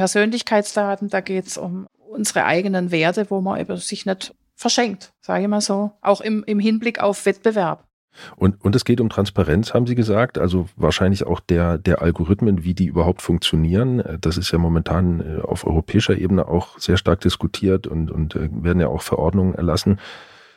Persönlichkeitsdaten, 0.54 1.08
da 1.08 1.20
geht 1.20 1.46
es 1.46 1.58
um 1.58 1.86
unsere 1.96 2.44
eigenen 2.44 2.90
Werte, 2.90 3.26
wo 3.30 3.40
man 3.40 3.60
eben 3.60 3.76
sich 3.76 4.06
nicht 4.06 4.34
verschenkt, 4.54 5.12
sage 5.20 5.42
ich 5.42 5.48
mal 5.48 5.60
so, 5.60 5.92
auch 6.00 6.20
im, 6.20 6.44
im 6.46 6.60
Hinblick 6.60 7.00
auf 7.00 7.26
Wettbewerb. 7.26 7.84
Und, 8.36 8.64
und 8.64 8.76
es 8.76 8.84
geht 8.84 9.00
um 9.00 9.08
Transparenz, 9.08 9.74
haben 9.74 9.88
Sie 9.88 9.96
gesagt, 9.96 10.38
also 10.38 10.68
wahrscheinlich 10.76 11.26
auch 11.26 11.40
der, 11.40 11.78
der 11.78 12.00
Algorithmen, 12.00 12.62
wie 12.62 12.72
die 12.72 12.86
überhaupt 12.86 13.22
funktionieren. 13.22 14.04
Das 14.20 14.36
ist 14.36 14.52
ja 14.52 14.58
momentan 14.58 15.20
äh, 15.20 15.42
auf 15.42 15.66
europäischer 15.66 16.16
Ebene 16.16 16.46
auch 16.46 16.78
sehr 16.78 16.96
stark 16.96 17.20
diskutiert 17.22 17.88
und, 17.88 18.12
und 18.12 18.36
äh, 18.36 18.48
werden 18.52 18.78
ja 18.78 18.86
auch 18.86 19.02
Verordnungen 19.02 19.56
erlassen. 19.56 19.98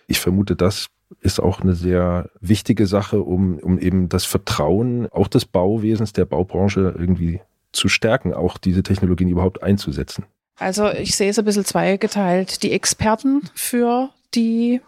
Ich 0.06 0.20
vermute, 0.20 0.56
das 0.56 0.90
ist 1.22 1.40
auch 1.40 1.62
eine 1.62 1.74
sehr 1.74 2.30
wichtige 2.40 2.86
Sache, 2.86 3.24
um, 3.24 3.58
um 3.58 3.80
eben 3.80 4.08
das 4.08 4.26
Vertrauen 4.26 5.08
auch 5.08 5.28
des 5.28 5.46
Bauwesens, 5.46 6.14
der 6.14 6.26
Baubranche 6.26 6.94
irgendwie 6.96 7.42
zu 7.78 7.88
stärken, 7.88 8.34
auch 8.34 8.58
diese 8.58 8.84
Technologien 8.84 9.30
überhaupt 9.30 9.63
einzusetzen. 9.63 10.26
Also 10.60 10.90
ich 10.90 11.16
sehe 11.16 11.30
es 11.30 11.40
ein 11.40 11.46
bisschen 11.46 11.66
zweigeteilt. 11.66 12.63
Die 12.63 12.72
Experten 12.72 13.44
für 13.54 14.10
die 14.34 14.82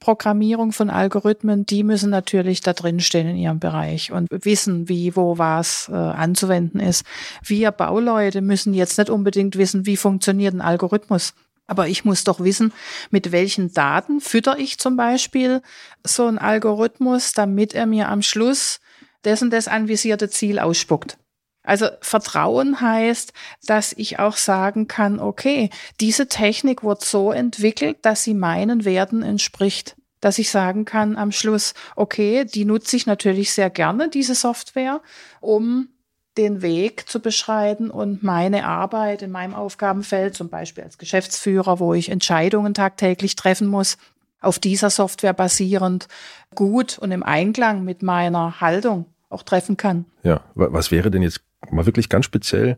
Programmierung 0.00 0.72
von 0.72 0.90
Algorithmen, 0.90 1.64
die 1.64 1.84
müssen 1.84 2.10
natürlich 2.10 2.60
da 2.60 2.72
drin 2.72 2.98
stehen 2.98 3.28
in 3.28 3.36
ihrem 3.36 3.60
Bereich 3.60 4.10
und 4.10 4.26
wissen, 4.30 4.88
wie, 4.88 5.14
wo 5.14 5.38
was 5.38 5.88
äh, 5.88 5.94
anzuwenden 5.94 6.80
ist. 6.80 7.04
Wir 7.44 7.70
Bauleute 7.70 8.40
müssen 8.40 8.74
jetzt 8.74 8.98
nicht 8.98 9.10
unbedingt 9.10 9.56
wissen, 9.56 9.86
wie 9.86 9.96
funktioniert 9.96 10.54
ein 10.54 10.60
Algorithmus. 10.60 11.34
Aber 11.68 11.86
ich 11.86 12.04
muss 12.04 12.24
doch 12.24 12.40
wissen, 12.40 12.72
mit 13.10 13.30
welchen 13.30 13.72
Daten 13.72 14.20
fütter 14.20 14.58
ich 14.58 14.78
zum 14.78 14.96
Beispiel 14.96 15.62
so 16.02 16.26
einen 16.26 16.38
Algorithmus, 16.38 17.32
damit 17.32 17.72
er 17.72 17.86
mir 17.86 18.08
am 18.08 18.22
Schluss 18.22 18.80
dessen 19.24 19.50
das 19.50 19.68
anvisierte 19.68 20.28
Ziel 20.28 20.58
ausspuckt. 20.58 21.16
Also 21.62 21.86
Vertrauen 22.00 22.80
heißt, 22.80 23.32
dass 23.66 23.92
ich 23.92 24.18
auch 24.18 24.36
sagen 24.36 24.88
kann, 24.88 25.20
okay, 25.20 25.70
diese 26.00 26.26
Technik 26.26 26.82
wird 26.82 27.04
so 27.04 27.30
entwickelt, 27.30 27.98
dass 28.02 28.24
sie 28.24 28.34
meinen 28.34 28.84
Werten 28.84 29.22
entspricht. 29.22 29.96
Dass 30.20 30.38
ich 30.38 30.50
sagen 30.50 30.84
kann 30.84 31.16
am 31.16 31.32
Schluss, 31.32 31.74
okay, 31.96 32.44
die 32.44 32.64
nutze 32.64 32.96
ich 32.96 33.06
natürlich 33.06 33.52
sehr 33.52 33.70
gerne, 33.70 34.08
diese 34.08 34.34
Software, 34.34 35.00
um 35.40 35.88
den 36.38 36.62
Weg 36.62 37.08
zu 37.08 37.20
beschreiten 37.20 37.90
und 37.90 38.22
meine 38.22 38.64
Arbeit 38.64 39.22
in 39.22 39.30
meinem 39.30 39.54
Aufgabenfeld, 39.54 40.34
zum 40.34 40.48
Beispiel 40.48 40.84
als 40.84 40.96
Geschäftsführer, 40.98 41.78
wo 41.78 41.92
ich 41.92 42.08
Entscheidungen 42.08 42.72
tagtäglich 42.72 43.36
treffen 43.36 43.66
muss, 43.66 43.98
auf 44.40 44.58
dieser 44.58 44.90
Software 44.90 45.34
basierend 45.34 46.08
gut 46.54 46.98
und 46.98 47.12
im 47.12 47.22
Einklang 47.22 47.84
mit 47.84 48.02
meiner 48.02 48.60
Haltung 48.60 49.06
auch 49.28 49.42
treffen 49.42 49.76
kann. 49.76 50.06
Ja, 50.22 50.40
was 50.54 50.90
wäre 50.90 51.10
denn 51.10 51.22
jetzt 51.22 51.40
mal 51.70 51.86
wirklich 51.86 52.08
ganz 52.08 52.24
speziell 52.24 52.76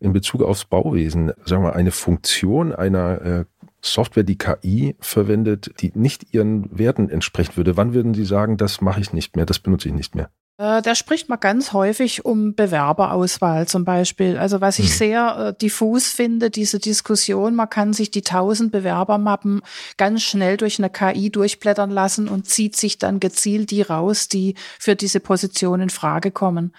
in 0.00 0.12
Bezug 0.12 0.42
aufs 0.42 0.64
Bauwesen, 0.64 1.32
sagen 1.44 1.62
wir, 1.62 1.74
eine 1.74 1.90
Funktion 1.90 2.74
einer 2.74 3.22
äh, 3.22 3.44
Software, 3.80 4.24
die 4.24 4.38
KI 4.38 4.96
verwendet, 5.00 5.80
die 5.80 5.92
nicht 5.94 6.34
ihren 6.34 6.76
Werten 6.76 7.08
entsprechen 7.08 7.56
würde? 7.56 7.76
Wann 7.76 7.94
würden 7.94 8.14
Sie 8.14 8.24
sagen, 8.24 8.56
das 8.56 8.80
mache 8.80 9.00
ich 9.00 9.12
nicht 9.12 9.36
mehr, 9.36 9.46
das 9.46 9.58
benutze 9.58 9.88
ich 9.88 9.94
nicht 9.94 10.14
mehr? 10.14 10.30
Äh, 10.58 10.80
da 10.80 10.94
spricht 10.94 11.28
man 11.28 11.38
ganz 11.38 11.74
häufig 11.74 12.24
um 12.24 12.54
Bewerberauswahl 12.54 13.68
zum 13.68 13.84
Beispiel. 13.84 14.38
Also 14.38 14.62
was 14.62 14.78
ich 14.78 14.88
hm. 14.88 14.92
sehr 14.92 15.36
äh, 15.38 15.58
diffus 15.58 16.08
finde, 16.08 16.50
diese 16.50 16.78
Diskussion, 16.78 17.54
man 17.54 17.68
kann 17.68 17.92
sich 17.92 18.10
die 18.10 18.22
tausend 18.22 18.72
Bewerbermappen 18.72 19.60
ganz 19.98 20.22
schnell 20.22 20.56
durch 20.56 20.78
eine 20.78 20.88
KI 20.88 21.30
durchblättern 21.30 21.90
lassen 21.90 22.28
und 22.28 22.48
zieht 22.48 22.74
sich 22.74 22.98
dann 22.98 23.20
gezielt 23.20 23.70
die 23.70 23.82
raus, 23.82 24.28
die 24.28 24.54
für 24.78 24.96
diese 24.96 25.20
Position 25.20 25.80
in 25.82 25.90
Frage 25.90 26.30
kommen. 26.30 26.72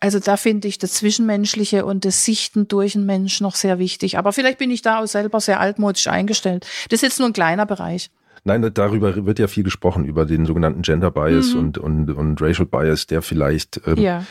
Also 0.00 0.18
da 0.18 0.36
finde 0.36 0.68
ich 0.68 0.78
das 0.78 0.94
Zwischenmenschliche 0.94 1.84
und 1.84 2.04
das 2.04 2.24
Sichten 2.24 2.68
durch 2.68 2.94
einen 2.94 3.06
Mensch 3.06 3.40
noch 3.40 3.54
sehr 3.54 3.78
wichtig. 3.78 4.18
Aber 4.18 4.32
vielleicht 4.32 4.58
bin 4.58 4.70
ich 4.70 4.82
da 4.82 5.00
auch 5.00 5.06
selber 5.06 5.40
sehr 5.40 5.60
altmodisch 5.60 6.06
eingestellt. 6.08 6.66
Das 6.90 6.98
ist 6.98 7.02
jetzt 7.02 7.18
nur 7.18 7.28
ein 7.28 7.32
kleiner 7.32 7.66
Bereich. 7.66 8.10
Nein, 8.44 8.70
darüber 8.74 9.26
wird 9.26 9.40
ja 9.40 9.48
viel 9.48 9.64
gesprochen, 9.64 10.04
über 10.04 10.24
den 10.24 10.46
sogenannten 10.46 10.82
Gender 10.82 11.10
Bias 11.10 11.54
mhm. 11.54 11.58
und, 11.58 11.78
und, 11.78 12.10
und 12.10 12.40
Racial 12.40 12.66
Bias, 12.66 13.06
der 13.06 13.20
vielleicht 13.20 13.80
ähm, 13.86 13.98
ja. 13.98 14.24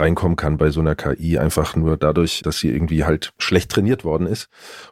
Reinkommen 0.00 0.36
kann 0.36 0.56
bei 0.56 0.70
so 0.70 0.80
einer 0.80 0.94
KI, 0.94 1.38
einfach 1.38 1.76
nur 1.76 1.96
dadurch, 1.96 2.42
dass 2.42 2.58
sie 2.58 2.68
irgendwie 2.68 3.04
halt 3.04 3.32
schlecht 3.38 3.70
trainiert 3.70 4.04
worden 4.04 4.26
ist 4.26 4.48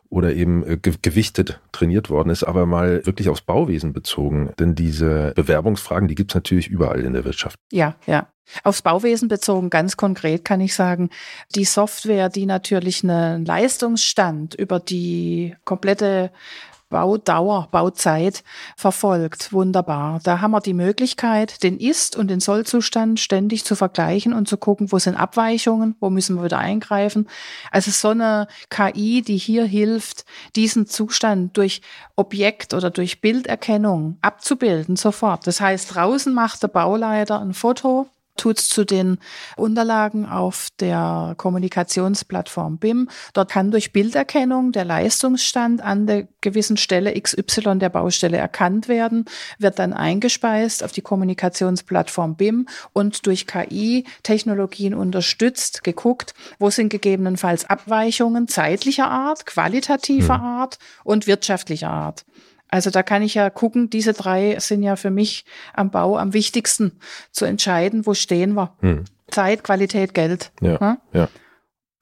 oder 0.09 0.33
eben 0.35 0.65
äh, 0.65 0.77
gewichtet 0.77 1.61
trainiert 1.73 2.11
worden 2.11 2.31
ist, 2.31 2.45
aber 2.45 2.67
mal 2.67 3.05
wirklich 3.07 3.29
aufs 3.29 3.43
Bauwesen 3.43 3.93
bezogen. 3.93 4.51
Denn 4.59 4.75
diese 4.75 5.33
Bewerbungsfragen, 5.35 6.09
die 6.09 6.15
gibt's 6.15 6.35
natürlich 6.35 6.69
überall 6.69 7.01
in 7.01 7.13
der 7.13 7.25
Wirtschaft. 7.25 7.59
Ja, 7.73 7.97
ja. 8.07 8.29
Aufs 8.65 8.81
Bauwesen 8.81 9.29
bezogen, 9.29 9.69
ganz 9.69 9.99
konkret 9.99 10.45
kann 10.45 10.63
ich 10.63 10.75
sagen, 10.75 11.11
die 11.55 11.65
Software, 11.67 12.31
die 12.31 12.47
natürlich 12.47 13.05
einen 13.05 13.45
Leistungsstand 13.45 14.55
über 14.55 14.81
die 14.81 15.55
komplette 15.65 16.31
Baudauer, 16.89 17.69
Bauzeit 17.71 18.43
verfolgt. 18.77 19.53
Wunderbar. 19.53 20.21
Da 20.23 20.41
haben 20.41 20.53
wir 20.53 20.61
die 20.61 20.75
Möglichkeit, 20.75 21.63
den 21.63 21.79
Ist- 21.79 22.17
und 22.17 22.29
den 22.29 22.41
Sollzustand 22.41 23.21
ständig 23.21 23.65
zu 23.65 23.77
vergleichen 23.77 24.33
und 24.33 24.49
zu 24.49 24.57
gucken, 24.57 24.91
wo 24.91 24.99
sind 24.99 25.17
Abweichungen, 25.17 25.97
wo 26.01 26.11
müssen 26.11 26.37
wir 26.37 26.45
wieder 26.45 26.59
eingreifen. 26.59 27.29
Also 27.71 27.91
so 27.91 28.09
eine 28.09 28.49
KI, 28.71 29.23
die 29.23 29.37
hier 29.37 29.65
hilft, 29.65 30.25
diesen 30.57 30.87
Zustand 30.87 31.57
durch 31.57 31.83
Objekt 32.17 32.73
oder 32.73 32.91
durch 32.91 33.21
Bilderkennung 33.21 34.19
abzubilden 34.23 34.97
sofort. 34.97 35.47
Das 35.47 35.61
heißt, 35.61 35.95
draußen 35.95 36.33
macht 36.33 36.63
der 36.63 36.69
Bauleiter 36.69 37.41
ein 37.41 37.55
Foto 37.55 38.09
tut's 38.39 38.69
zu 38.69 38.85
den 38.85 39.19
Unterlagen 39.57 40.27
auf 40.27 40.69
der 40.81 41.35
Kommunikationsplattform 41.37 42.79
BIM. 42.79 43.09
Dort 43.35 43.51
kann 43.51 43.71
durch 43.71 43.93
Bilderkennung 43.93 44.73
der 44.73 44.85
Leistungsstand 44.85 45.83
an 45.83 46.07
der 46.07 46.29
gewissen 46.41 46.77
Stelle 46.77 47.21
XY 47.21 47.79
der 47.79 47.91
Baustelle 47.91 48.39
erkannt 48.39 48.89
werden, 48.89 49.27
wird 49.59 49.79
dann 49.79 49.93
eingespeist 49.93 50.83
auf 50.83 50.93
die 50.93 51.03
Kommunikationsplattform 51.03 52.37
BIM 52.37 52.67
und 52.93 53.27
durch 53.27 53.47
KI-Technologien 53.47 54.95
unterstützt, 54.95 55.85
geguckt, 55.85 56.35
wo 56.59 56.71
sind 56.71 56.89
gegebenenfalls 56.89 57.69
Abweichungen 57.69 58.49
zeitlicher 58.49 59.11
Art, 59.11 59.47
qualitativer 59.47 60.39
mhm. 60.39 60.45
Art 60.45 60.79
und 61.05 61.27
wirtschaftlicher 61.27 61.91
Art. 61.91 62.25
Also 62.69 62.91
da 62.91 63.03
kann 63.03 63.23
ich 63.23 63.35
ja 63.35 63.51
gucken, 63.51 63.91
diese 63.91 64.13
drei 64.13 64.59
sind 64.59 64.83
ja 64.83 64.97
für 64.97 65.11
mich 65.11 65.45
am 65.73 65.91
Bau 65.91 66.17
am 66.19 66.35
wichtigsten 66.35 66.93
zu 67.33 67.45
entscheiden, 67.45 68.07
wo 68.07 68.15
stehen 68.15 68.55
wir. 68.55 68.77
Hm. 68.81 69.05
Zeit, 69.31 69.65
Qualität, 69.65 70.15
Geld. 70.15 70.53
Ja, 70.61 70.81
hm? 70.81 70.97
ja. 71.13 71.29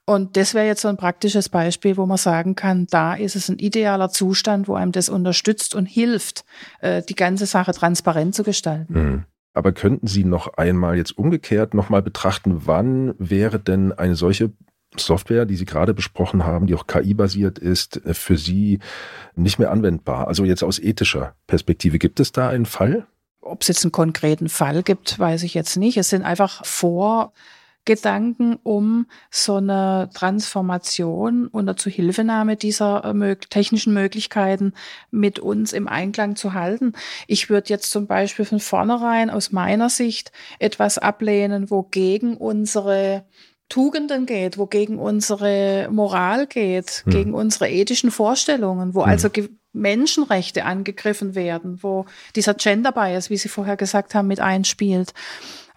Und 0.09 0.37
das 0.37 0.55
wäre 0.55 0.67
jetzt 0.67 0.83
so 0.83 0.89
ein 0.89 0.97
praktisches 0.97 1.49
Beispiel, 1.49 1.97
wo 1.97 2.07
man 2.07 2.17
sagen 2.17 2.55
kann, 2.55 2.87
da 2.91 3.15
ist 3.15 3.35
es 3.35 3.49
ein 3.49 3.59
idealer 3.59 4.09
Zustand, 4.09 4.69
wo 4.69 4.75
einem 4.75 4.93
das 4.93 5.09
unterstützt 5.09 5.75
und 5.75 5.87
hilft, 5.87 6.45
äh, 6.81 7.03
die 7.03 7.17
ganze 7.17 7.47
Sache 7.47 7.73
transparent 7.73 8.35
zu 8.35 8.45
gestalten. 8.45 8.95
Hm. 8.95 9.25
Aber 9.53 9.73
könnten 9.73 10.07
Sie 10.07 10.23
noch 10.23 10.55
einmal 10.59 10.97
jetzt 10.97 11.17
umgekehrt 11.19 11.75
nochmal 11.75 12.03
betrachten, 12.03 12.67
wann 12.67 13.15
wäre 13.19 13.59
denn 13.59 13.93
eine 13.93 14.15
solche 14.15 14.53
Software, 15.01 15.47
die 15.47 15.57
Sie 15.57 15.65
gerade 15.65 15.95
besprochen 15.95 16.45
haben, 16.45 16.67
die 16.67 16.75
auch 16.75 16.87
KI-basiert 16.87 17.59
ist, 17.59 18.05
äh, 18.05 18.15
für 18.15 18.37
Sie 18.37 18.81
nicht 19.35 19.59
mehr 19.59 19.71
anwendbar? 19.71 20.29
Also 20.29 20.45
jetzt 20.45 20.63
aus 20.63 20.79
ethischer 20.79 21.35
Perspektive, 21.47 21.99
gibt 21.99 22.21
es 22.21 22.33
da 22.33 22.49
einen 22.49 22.67
Fall? 22.67 23.07
Ob 23.41 23.63
es 23.63 23.69
jetzt 23.69 23.85
einen 23.85 23.93
konkreten 23.93 24.49
Fall 24.49 24.83
gibt, 24.83 25.19
weiß 25.19 25.43
ich 25.45 25.55
jetzt 25.55 25.77
nicht. 25.77 25.97
Es 25.97 26.11
sind 26.11 26.23
einfach 26.23 26.65
Vorgedanken, 26.65 28.59
um 28.63 29.07
so 29.31 29.57
eine 29.57 30.11
Transformation 30.15 31.47
unter 31.47 31.77
Zuhilfenahme 31.77 32.57
dieser 32.57 33.05
äh, 33.05 33.37
technischen 33.37 33.95
Möglichkeiten 33.95 34.73
mit 35.13 35.39
uns 35.39 35.73
im 35.73 35.87
Einklang 35.87 36.35
zu 36.35 36.55
halten. 36.55 36.95
Ich 37.29 37.49
würde 37.49 37.69
jetzt 37.69 37.93
zum 37.93 38.09
Beispiel 38.09 38.45
von 38.45 38.59
vornherein 38.59 39.31
aus 39.31 39.53
meiner 39.53 39.91
Sicht 39.91 40.33
etwas 40.59 40.99
ablehnen, 40.99 41.71
wogegen 41.71 42.37
unsere 42.37 43.25
Tugenden 43.69 44.27
geht, 44.27 44.59
wogegen 44.59 44.99
unsere 44.99 45.89
Moral 45.91 46.47
geht, 46.47 47.03
hm. 47.05 47.13
gegen 47.13 47.35
unsere 47.35 47.69
ethischen 47.69 48.11
Vorstellungen, 48.11 48.95
wo 48.95 49.03
hm. 49.03 49.11
also 49.11 49.29
Menschenrechte 49.73 50.65
angegriffen 50.65 51.35
werden, 51.35 51.83
wo 51.83 52.07
dieser 52.35 52.55
Gender 52.55 52.93
Bias, 52.93 53.29
wie 53.31 53.37
Sie 53.37 53.49
vorher 53.49 53.77
gesagt 53.77 54.15
haben, 54.15 54.27
mit 54.27 54.41
einspielt 54.41 55.13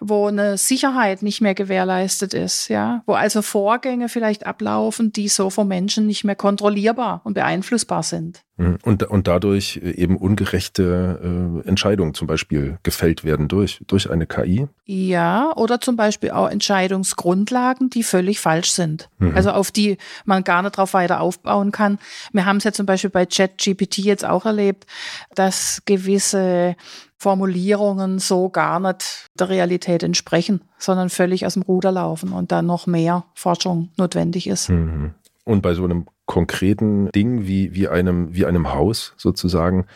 wo 0.00 0.26
eine 0.26 0.56
Sicherheit 0.56 1.22
nicht 1.22 1.40
mehr 1.40 1.54
gewährleistet 1.54 2.34
ist, 2.34 2.68
ja, 2.68 3.02
wo 3.06 3.12
also 3.12 3.42
Vorgänge 3.42 4.08
vielleicht 4.08 4.46
ablaufen, 4.46 5.12
die 5.12 5.28
so 5.28 5.50
vom 5.50 5.68
Menschen 5.68 6.06
nicht 6.06 6.24
mehr 6.24 6.36
kontrollierbar 6.36 7.20
und 7.24 7.34
beeinflussbar 7.34 8.02
sind. 8.02 8.42
Mhm. 8.60 8.78
Und, 8.82 9.02
und 9.04 9.26
dadurch 9.26 9.80
eben 9.82 10.16
ungerechte 10.16 11.62
äh, 11.64 11.68
Entscheidungen 11.68 12.12
zum 12.12 12.26
Beispiel 12.26 12.78
gefällt 12.82 13.24
werden 13.24 13.48
durch, 13.48 13.80
durch 13.86 14.10
eine 14.10 14.26
KI? 14.26 14.68
Ja, 14.84 15.52
oder 15.56 15.80
zum 15.80 15.96
Beispiel 15.96 16.30
auch 16.30 16.48
Entscheidungsgrundlagen, 16.48 17.88
die 17.88 18.02
völlig 18.02 18.40
falsch 18.40 18.72
sind. 18.72 19.08
Mhm. 19.18 19.34
Also 19.34 19.52
auf 19.52 19.70
die 19.70 19.96
man 20.26 20.44
gar 20.44 20.62
nicht 20.62 20.76
drauf 20.76 20.92
weiter 20.92 21.20
aufbauen 21.20 21.72
kann. 21.72 21.98
Wir 22.32 22.44
haben 22.44 22.58
es 22.58 22.64
ja 22.64 22.72
zum 22.72 22.86
Beispiel 22.86 23.10
bei 23.10 23.24
ChatGPT 23.24 23.98
jetzt 23.98 24.26
auch 24.26 24.44
erlebt, 24.44 24.86
dass 25.34 25.82
gewisse 25.86 26.76
Formulierungen 27.20 28.18
so 28.18 28.48
gar 28.48 28.80
nicht 28.80 29.26
der 29.38 29.50
Realität 29.50 30.02
entsprechen, 30.02 30.62
sondern 30.78 31.10
völlig 31.10 31.44
aus 31.44 31.54
dem 31.54 31.62
Ruder 31.62 31.92
laufen 31.92 32.32
und 32.32 32.50
dann 32.50 32.64
noch 32.64 32.86
mehr 32.86 33.24
Forschung 33.34 33.90
notwendig 33.98 34.46
ist. 34.46 34.70
Mhm. 34.70 35.12
Und 35.44 35.60
bei 35.60 35.74
so 35.74 35.84
einem 35.84 36.06
konkreten 36.24 37.10
Ding 37.12 37.46
wie, 37.46 37.74
wie, 37.74 37.88
einem, 37.88 38.34
wie 38.34 38.46
einem 38.46 38.72
Haus 38.72 39.12
sozusagen 39.18 39.86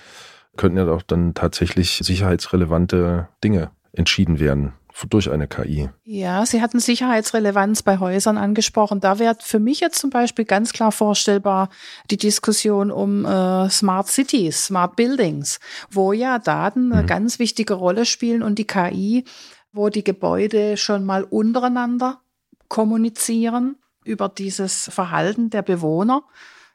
könnten 0.56 0.76
ja 0.76 0.86
auch 0.88 1.02
dann 1.02 1.34
tatsächlich 1.34 2.00
sicherheitsrelevante 2.02 3.28
Dinge 3.42 3.70
entschieden 3.92 4.38
werden 4.38 4.74
durch 5.10 5.30
eine 5.30 5.48
KI. 5.48 5.90
Ja, 6.04 6.46
Sie 6.46 6.62
hatten 6.62 6.78
Sicherheitsrelevanz 6.78 7.82
bei 7.82 7.98
Häusern 7.98 8.38
angesprochen. 8.38 9.00
Da 9.00 9.18
wäre 9.18 9.36
für 9.40 9.58
mich 9.58 9.80
jetzt 9.80 9.98
zum 9.98 10.10
Beispiel 10.10 10.44
ganz 10.44 10.72
klar 10.72 10.92
vorstellbar 10.92 11.68
die 12.10 12.16
Diskussion 12.16 12.90
um 12.90 13.24
äh, 13.24 13.68
Smart 13.70 14.06
Cities, 14.08 14.66
Smart 14.66 14.96
Buildings, 14.96 15.58
wo 15.90 16.12
ja 16.12 16.38
Daten 16.38 16.92
eine 16.92 17.02
mhm. 17.02 17.06
ganz 17.06 17.38
wichtige 17.38 17.74
Rolle 17.74 18.06
spielen 18.06 18.42
und 18.42 18.58
die 18.58 18.66
KI, 18.66 19.24
wo 19.72 19.88
die 19.88 20.04
Gebäude 20.04 20.76
schon 20.76 21.04
mal 21.04 21.24
untereinander 21.24 22.20
kommunizieren 22.68 23.76
über 24.04 24.28
dieses 24.28 24.88
Verhalten 24.92 25.50
der 25.50 25.62
Bewohner. 25.62 26.22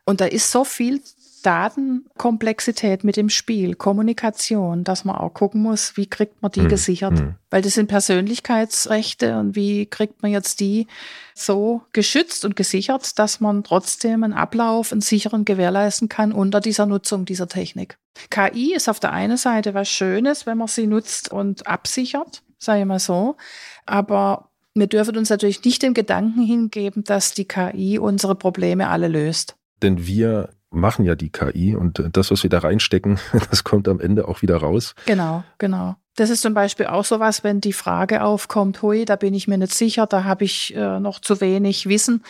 Und 0.06 0.22
da 0.22 0.26
ist 0.26 0.52
so 0.52 0.64
viel 0.64 1.02
Datenkomplexität 1.42 3.04
mit 3.04 3.18
dem 3.18 3.30
Spiel, 3.30 3.76
Kommunikation, 3.76 4.84
dass 4.84 5.06
man 5.06 5.16
auch 5.16 5.34
gucken 5.34 5.62
muss, 5.62 5.98
wie 5.98 6.06
kriegt 6.08 6.42
man 6.42 6.52
die 6.52 6.62
Hm, 6.62 6.70
gesichert. 6.70 7.20
hm. 7.20 7.36
Weil 7.50 7.62
das 7.62 7.74
sind 7.74 7.88
Persönlichkeitsrechte 7.88 9.38
und 9.40 9.56
wie 9.56 9.86
kriegt 9.86 10.22
man 10.22 10.32
jetzt 10.32 10.60
die 10.60 10.88
so 11.34 11.82
geschützt 11.94 12.46
und 12.46 12.56
gesichert, 12.56 13.18
dass 13.20 13.40
man 13.40 13.64
trotzdem 13.64 14.24
einen 14.24 14.34
Ablauf, 14.34 14.92
einen 14.92 15.02
sicheren 15.02 15.46
gewährleisten 15.46 16.10
kann 16.10 16.32
unter 16.32 16.60
dieser 16.60 16.86
Nutzung 16.86 17.26
dieser 17.26 17.48
Technik. 17.48 17.98
KI 18.30 18.74
ist 18.74 18.90
auf 18.90 19.00
der 19.00 19.14
einen 19.14 19.38
Seite 19.38 19.74
was 19.74 19.90
Schönes, 19.90 20.46
wenn 20.46 20.58
man 20.58 20.68
sie 20.68 20.88
nutzt 20.88 21.32
und 21.32 21.68
absichert, 21.68 22.44
sage 22.58 22.82
ich 22.82 22.86
mal 22.86 23.00
so. 23.00 23.38
Aber 23.86 24.50
wir 24.76 24.88
dürfen 24.88 25.18
uns 25.18 25.30
natürlich 25.30 25.64
nicht 25.64 25.82
den 25.82 25.94
Gedanken 25.94 26.44
hingeben, 26.44 27.04
dass 27.04 27.34
die 27.34 27.46
KI 27.46 27.98
unsere 28.00 28.36
Probleme 28.36 28.90
alle 28.90 29.08
löst. 29.08 29.56
Denn 29.82 30.06
wir 30.06 30.50
machen 30.72 31.06
ja 31.06 31.16
die 31.16 31.32
KI 31.32 31.76
und 31.76 32.04
das, 32.14 32.32
was 32.32 32.44
wir 32.44 32.50
da 32.50 32.60
reinstecken, 32.60 33.20
das 33.50 33.64
kommt 33.64 33.88
am 33.88 34.00
Ende 34.00 34.28
auch 34.28 34.42
wieder 34.42 34.58
raus. 34.58 34.96
Genau, 35.06 35.44
genau. 35.58 35.96
Das 36.16 36.30
ist 36.30 36.42
zum 36.42 36.54
Beispiel 36.54 36.88
auch 36.88 37.06
sowas, 37.06 37.44
wenn 37.44 37.62
die 37.62 37.74
Frage 37.74 38.24
aufkommt, 38.24 38.82
hui, 38.82 39.06
da 39.06 39.16
bin 39.16 39.34
ich 39.34 39.48
mir 39.48 39.58
nicht 39.58 39.74
sicher, 39.74 40.06
da 40.06 40.26
habe 40.26 40.44
ich 40.44 40.76
äh, 40.76 41.00
noch 41.00 41.20
zu 41.20 41.40
wenig 41.40 41.88
Wissen, 41.88 42.24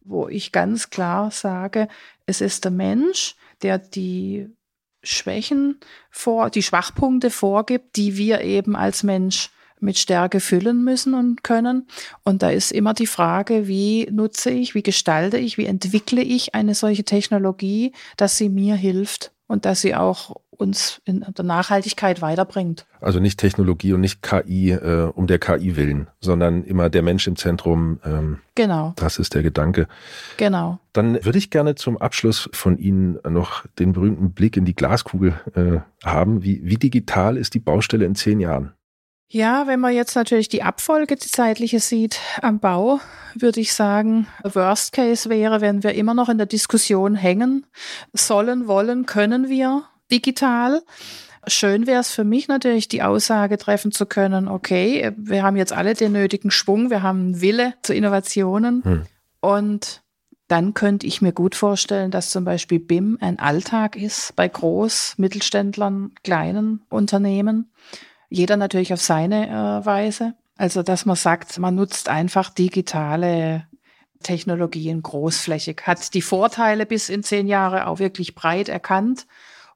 wo 0.00 0.28
ich 0.28 0.52
ganz 0.52 0.90
klar 0.90 1.30
sage, 1.30 1.88
es 2.24 2.40
ist 2.40 2.64
der 2.64 2.72
Mensch, 2.72 3.36
der 3.62 3.78
die 3.78 4.48
Schwächen 5.02 5.78
vor, 6.10 6.50
die 6.50 6.62
Schwachpunkte 6.62 7.30
vorgibt, 7.30 7.96
die 7.96 8.16
wir 8.16 8.40
eben 8.40 8.76
als 8.76 9.02
Mensch 9.02 9.50
mit 9.80 9.98
Stärke 9.98 10.40
füllen 10.40 10.84
müssen 10.84 11.14
und 11.14 11.42
können. 11.44 11.86
Und 12.24 12.42
da 12.42 12.50
ist 12.50 12.72
immer 12.72 12.94
die 12.94 13.06
Frage, 13.06 13.68
wie 13.68 14.08
nutze 14.10 14.50
ich, 14.50 14.74
wie 14.74 14.82
gestalte 14.82 15.38
ich, 15.38 15.58
wie 15.58 15.66
entwickle 15.66 16.22
ich 16.22 16.54
eine 16.54 16.74
solche 16.74 17.04
Technologie, 17.04 17.92
dass 18.16 18.36
sie 18.36 18.48
mir 18.48 18.74
hilft 18.74 19.32
und 19.46 19.64
dass 19.64 19.80
sie 19.80 19.94
auch 19.94 20.36
uns 20.50 21.00
in 21.04 21.24
der 21.36 21.44
Nachhaltigkeit 21.44 22.20
weiterbringt. 22.20 22.86
Also 23.00 23.20
nicht 23.20 23.38
Technologie 23.38 23.92
und 23.92 24.00
nicht 24.00 24.22
KI 24.22 24.72
äh, 24.72 25.10
um 25.14 25.26
der 25.26 25.38
KI 25.38 25.76
willen, 25.76 26.08
sondern 26.20 26.64
immer 26.64 26.90
der 26.90 27.02
Mensch 27.02 27.26
im 27.26 27.36
Zentrum. 27.36 28.00
Ähm, 28.04 28.38
Genau, 28.54 28.92
das 28.96 29.20
ist 29.20 29.34
der 29.34 29.44
Gedanke. 29.44 29.86
genau. 30.36 30.80
Dann 30.92 31.24
würde 31.24 31.38
ich 31.38 31.50
gerne 31.50 31.76
zum 31.76 31.96
Abschluss 31.96 32.50
von 32.52 32.76
Ihnen 32.76 33.20
noch 33.28 33.64
den 33.78 33.92
berühmten 33.92 34.32
Blick 34.32 34.56
in 34.56 34.64
die 34.64 34.74
Glaskugel 34.74 35.34
äh, 35.54 35.78
haben. 36.04 36.42
Wie, 36.42 36.60
wie 36.64 36.74
digital 36.74 37.36
ist 37.36 37.54
die 37.54 37.60
Baustelle 37.60 38.04
in 38.04 38.16
zehn 38.16 38.40
Jahren? 38.40 38.72
Ja, 39.30 39.66
wenn 39.66 39.80
man 39.80 39.94
jetzt 39.94 40.16
natürlich 40.16 40.48
die 40.48 40.62
Abfolge, 40.62 41.16
die 41.16 41.28
zeitliche 41.28 41.80
sieht 41.80 42.18
am 42.40 42.60
Bau, 42.60 42.98
würde 43.34 43.60
ich 43.60 43.74
sagen, 43.74 44.26
Worst 44.42 44.92
Case 44.92 45.28
wäre, 45.28 45.60
wenn 45.60 45.82
wir 45.82 45.94
immer 45.94 46.14
noch 46.14 46.30
in 46.30 46.38
der 46.38 46.46
Diskussion 46.46 47.14
hängen, 47.14 47.66
sollen, 48.14 48.66
wollen, 48.68 49.04
können 49.04 49.50
wir 49.50 49.84
digital. 50.10 50.82
Schön 51.46 51.86
wäre 51.86 52.00
es 52.00 52.10
für 52.10 52.24
mich 52.24 52.48
natürlich, 52.48 52.88
die 52.88 53.02
Aussage 53.02 53.58
treffen 53.58 53.92
zu 53.92 54.06
können, 54.06 54.48
okay, 54.48 55.12
wir 55.18 55.42
haben 55.42 55.56
jetzt 55.56 55.74
alle 55.74 55.92
den 55.92 56.12
nötigen 56.12 56.50
Schwung, 56.50 56.88
wir 56.88 57.02
haben 57.02 57.20
einen 57.20 57.40
Wille 57.42 57.74
zu 57.82 57.94
Innovationen 57.94 58.82
Hm. 58.82 59.02
und 59.40 60.02
dann 60.48 60.72
könnte 60.72 61.06
ich 61.06 61.20
mir 61.20 61.32
gut 61.32 61.54
vorstellen, 61.54 62.10
dass 62.10 62.30
zum 62.30 62.44
Beispiel 62.44 62.80
BIM 62.80 63.18
ein 63.20 63.38
Alltag 63.38 63.96
ist 63.96 64.34
bei 64.34 64.46
Groß-, 64.46 65.14
Mittelständlern, 65.18 66.12
kleinen 66.24 66.80
Unternehmen. 66.88 67.70
Jeder 68.28 68.56
natürlich 68.56 68.92
auf 68.92 69.00
seine 69.00 69.48
äh, 69.48 69.86
Weise. 69.86 70.34
Also, 70.56 70.82
dass 70.82 71.06
man 71.06 71.16
sagt, 71.16 71.58
man 71.58 71.74
nutzt 71.74 72.08
einfach 72.08 72.50
digitale 72.50 73.66
Technologien 74.22 75.02
großflächig, 75.02 75.82
hat 75.84 76.14
die 76.14 76.22
Vorteile 76.22 76.86
bis 76.86 77.08
in 77.08 77.22
zehn 77.22 77.46
Jahre 77.46 77.86
auch 77.86 78.00
wirklich 78.00 78.34
breit 78.34 78.68
erkannt. 78.68 79.26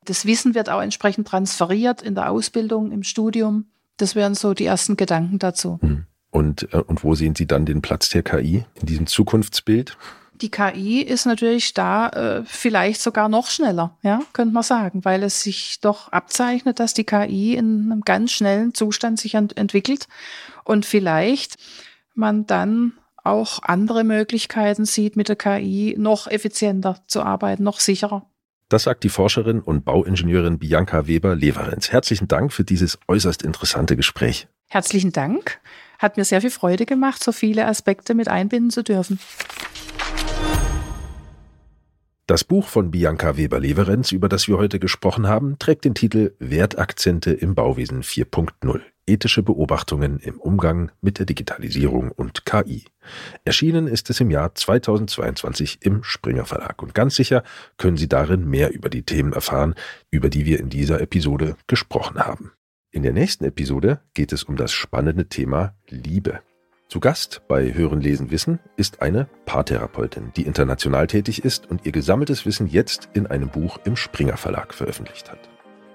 Das 0.05 0.27
Wissen 0.27 0.55
wird 0.55 0.69
auch 0.69 0.83
entsprechend 0.83 1.29
transferiert 1.29 2.03
in 2.03 2.17
der 2.17 2.31
Ausbildung, 2.31 2.91
im 2.91 3.05
Studium. 3.05 3.67
Das 3.97 4.17
wären 4.17 4.35
so 4.35 4.53
die 4.53 4.65
ersten 4.65 4.97
Gedanken 4.97 5.39
dazu. 5.39 5.79
Hm. 5.81 6.07
Und, 6.31 6.73
äh, 6.73 6.79
und 6.79 7.05
wo 7.05 7.15
sehen 7.15 7.37
Sie 7.37 7.47
dann 7.47 7.67
den 7.67 7.83
Platz 7.83 8.09
der 8.09 8.23
KI 8.23 8.65
in 8.81 8.87
diesem 8.87 9.07
Zukunftsbild? 9.07 9.97
Die 10.43 10.51
KI 10.51 11.03
ist 11.03 11.25
natürlich 11.25 11.73
da 11.73 12.09
äh, 12.09 12.43
vielleicht 12.45 13.01
sogar 13.01 13.29
noch 13.29 13.49
schneller, 13.49 13.97
ja, 14.03 14.21
könnte 14.33 14.53
man 14.53 14.65
sagen, 14.65 15.05
weil 15.05 15.23
es 15.23 15.43
sich 15.43 15.79
doch 15.81 16.11
abzeichnet, 16.11 16.81
dass 16.81 16.95
die 16.95 17.05
KI 17.05 17.55
in 17.55 17.93
einem 17.93 18.01
ganz 18.01 18.33
schnellen 18.33 18.75
Zustand 18.75 19.21
sich 19.21 19.35
ent 19.35 19.57
entwickelt 19.57 20.09
und 20.65 20.85
vielleicht 20.85 21.59
man 22.15 22.45
dann 22.45 22.95
auch 23.23 23.61
andere 23.63 24.03
Möglichkeiten 24.03 24.85
sieht, 24.85 25.15
mit 25.15 25.29
der 25.29 25.37
KI 25.37 25.95
noch 25.97 26.27
effizienter 26.27 26.99
zu 27.07 27.23
arbeiten, 27.23 27.63
noch 27.63 27.79
sicherer. 27.79 28.27
Das 28.69 28.85
sagt 28.85 29.05
die 29.05 29.11
Forscherin 29.11 29.61
und 29.61 29.85
Bauingenieurin 29.85 30.59
Bianca 30.59 31.07
Weber-Leverenz. 31.07 31.93
Herzlichen 31.93 32.27
Dank 32.27 32.53
für 32.53 32.65
dieses 32.65 32.99
äußerst 33.07 33.43
interessante 33.43 33.95
Gespräch. 33.95 34.49
Herzlichen 34.69 35.13
Dank. 35.13 35.61
Hat 36.01 36.17
mir 36.17 36.25
sehr 36.25 36.41
viel 36.41 36.51
Freude 36.51 36.85
gemacht, 36.85 37.23
so 37.23 37.31
viele 37.31 37.67
Aspekte 37.67 38.15
mit 38.15 38.27
einbinden 38.27 38.71
zu 38.71 38.83
dürfen. 38.83 39.21
Das 42.27 42.45
Buch 42.45 42.69
von 42.69 42.93
Bianca 42.93 43.37
Weber-Leverenz, 43.37 44.13
über 44.13 44.29
das 44.29 44.47
wir 44.47 44.57
heute 44.57 44.79
gesprochen 44.79 45.27
haben, 45.27 45.59
trägt 45.59 45.85
den 45.85 45.95
Titel 45.95 46.35
Wertakzente 46.39 47.33
im 47.33 47.57
Bauwesen 47.57 48.03
4.0. 48.03 48.81
Ethische 49.09 49.43
Beobachtungen 49.43 50.21
im 50.21 50.39
Umgang 50.41 50.93
mit 51.01 51.19
der 51.19 51.27
Digitalisierung 51.27 52.13
und 52.13 52.45
KI. 52.45 52.85
Erschienen 53.45 53.89
ist 53.89 54.09
es 54.09 54.21
im 54.21 54.31
Jahr 54.31 54.55
2022 54.55 55.79
im 55.83 56.05
Springer 56.05 56.45
Verlag 56.45 56.81
und 56.81 56.95
ganz 56.95 57.17
sicher 57.17 57.43
können 57.77 57.97
Sie 57.97 58.09
darin 58.09 58.49
mehr 58.49 58.73
über 58.73 58.89
die 58.89 59.03
Themen 59.03 59.33
erfahren, 59.33 59.75
über 60.13 60.29
die 60.31 60.47
wir 60.47 60.61
in 60.61 60.71
dieser 60.71 61.01
Episode 61.01 61.57
gesprochen 61.67 62.21
haben. 62.21 62.53
In 62.93 63.03
der 63.03 63.13
nächsten 63.13 63.45
Episode 63.45 64.01
geht 64.15 64.33
es 64.33 64.45
um 64.45 64.55
das 64.55 64.71
spannende 64.71 65.29
Thema 65.29 65.75
Liebe. 65.89 66.41
Zu 66.93 67.01
Gast 67.01 67.41
bei 67.49 67.73
Hören, 67.73 68.03
Lesen, 68.03 68.31
Wissen 68.31 68.59
ist 68.77 69.01
eine 69.01 69.27
Paartherapeutin, 69.47 70.31
die 70.37 70.43
international 70.43 71.07
tätig 71.07 71.43
ist 71.43 71.71
und 71.71 71.87
ihr 71.87 71.91
gesammeltes 71.91 72.45
Wissen 72.45 72.67
jetzt 72.67 73.09
in 73.15 73.27
einem 73.27 73.49
Buch 73.49 73.79
im 73.87 73.97
Springer 73.97 74.37
Verlag 74.37 74.75
veröffentlicht 74.75 75.33
hat. 75.33 75.39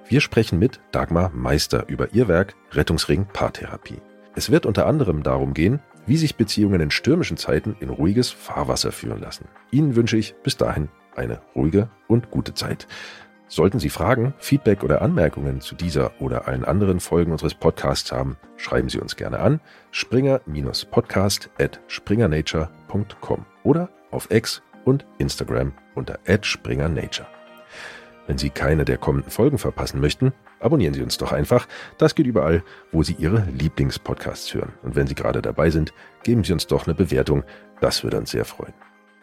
Wir 0.08 0.22
sprechen 0.22 0.58
mit 0.58 0.80
Dagmar 0.92 1.30
Meister 1.36 1.88
über 1.88 2.16
ihr 2.16 2.28
Werk 2.28 2.56
Rettungsring 2.72 3.28
Paartherapie. 3.32 4.02
Es 4.34 4.50
wird 4.50 4.66
unter 4.66 4.88
anderem 4.88 5.22
darum 5.22 5.54
gehen, 5.54 5.82
wie 6.08 6.18
sich 6.18 6.36
Beziehungen 6.36 6.82
in 6.82 6.90
stürmischen 6.90 7.38
Zeiten 7.38 7.78
in 7.80 7.90
ruhiges 7.90 8.32
Fahrwasser 8.32 8.92
führen 8.92 9.22
lassen. 9.22 9.48
Ihnen 9.70 9.96
wünsche 9.96 10.18
ich 10.18 10.34
bis 10.42 10.58
dahin 10.58 10.90
eine 11.16 11.42
ruhige 11.56 11.92
und 12.08 12.32
gute 12.32 12.56
Zeit. 12.56 12.88
Sollten 13.50 13.80
Sie 13.80 13.90
Fragen, 13.90 14.34
Feedback 14.40 14.84
oder 14.84 15.02
Anmerkungen 15.02 15.62
zu 15.62 15.74
dieser 15.74 16.12
oder 16.22 16.48
allen 16.48 16.66
anderen 16.66 17.00
Folgen 17.00 17.32
unseres 17.32 17.56
Podcasts 17.56 18.12
haben, 18.12 18.36
schreiben 18.58 18.90
Sie 18.90 19.00
uns 19.00 19.16
gerne 19.16 19.40
an 19.40 19.62
springer-podcast 19.92 21.50
at 21.58 21.80
springernature.com 21.88 23.46
oder 23.64 23.90
auf 24.12 24.30
X 24.32 24.62
und 24.84 25.06
Instagram 25.18 25.72
unter 25.96 26.20
@springernature. 26.42 27.28
Wenn 28.28 28.38
Sie 28.38 28.50
keine 28.50 28.84
der 28.84 28.98
kommenden 28.98 29.32
Folgen 29.32 29.58
verpassen 29.58 30.02
möchten, 30.02 30.34
abonnieren 30.60 30.94
Sie 30.94 31.02
uns 31.02 31.18
doch 31.18 31.32
einfach. 31.32 31.68
Das 31.98 32.16
geht 32.16 32.28
überall, 32.28 32.64
wo 32.92 33.02
Sie 33.02 33.16
Ihre 33.18 33.48
Lieblingspodcasts 33.58 34.54
hören. 34.54 34.74
Und 34.84 34.98
wenn 34.98 35.08
Sie 35.08 35.16
gerade 35.16 35.42
dabei 35.42 35.70
sind, 35.70 35.94
geben 36.24 36.44
Sie 36.44 36.52
uns 36.52 36.68
doch 36.68 36.86
eine 36.86 36.96
Bewertung. 36.96 37.46
Das 37.80 38.04
würde 38.04 38.18
uns 38.18 38.32
sehr 38.32 38.44
freuen. 38.44 38.74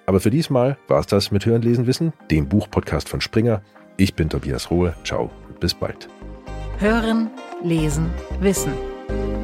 Aber 0.06 0.20
für 0.20 0.30
diesmal 0.30 0.78
war 0.88 1.00
es 1.00 1.06
das 1.06 1.30
mit 1.30 1.44
Hören, 1.44 1.60
Lesen, 1.60 1.87
Wissen, 1.87 2.14
dem 2.30 2.48
Buchpodcast 2.48 3.10
von 3.10 3.20
Springer. 3.20 3.62
Ich 3.96 4.14
bin 4.14 4.28
Tobias 4.28 4.70
Rohe. 4.70 4.94
Ciao 5.04 5.30
und 5.48 5.61
bis 5.61 5.72
bald. 5.72 6.09
Hören, 6.78 7.30
Lesen, 7.62 8.11
Wissen. 8.40 8.72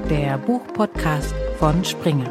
Der 0.08 0.38
Buchpodcast 0.38 1.34
von 1.58 1.84
Springer. 1.84 2.28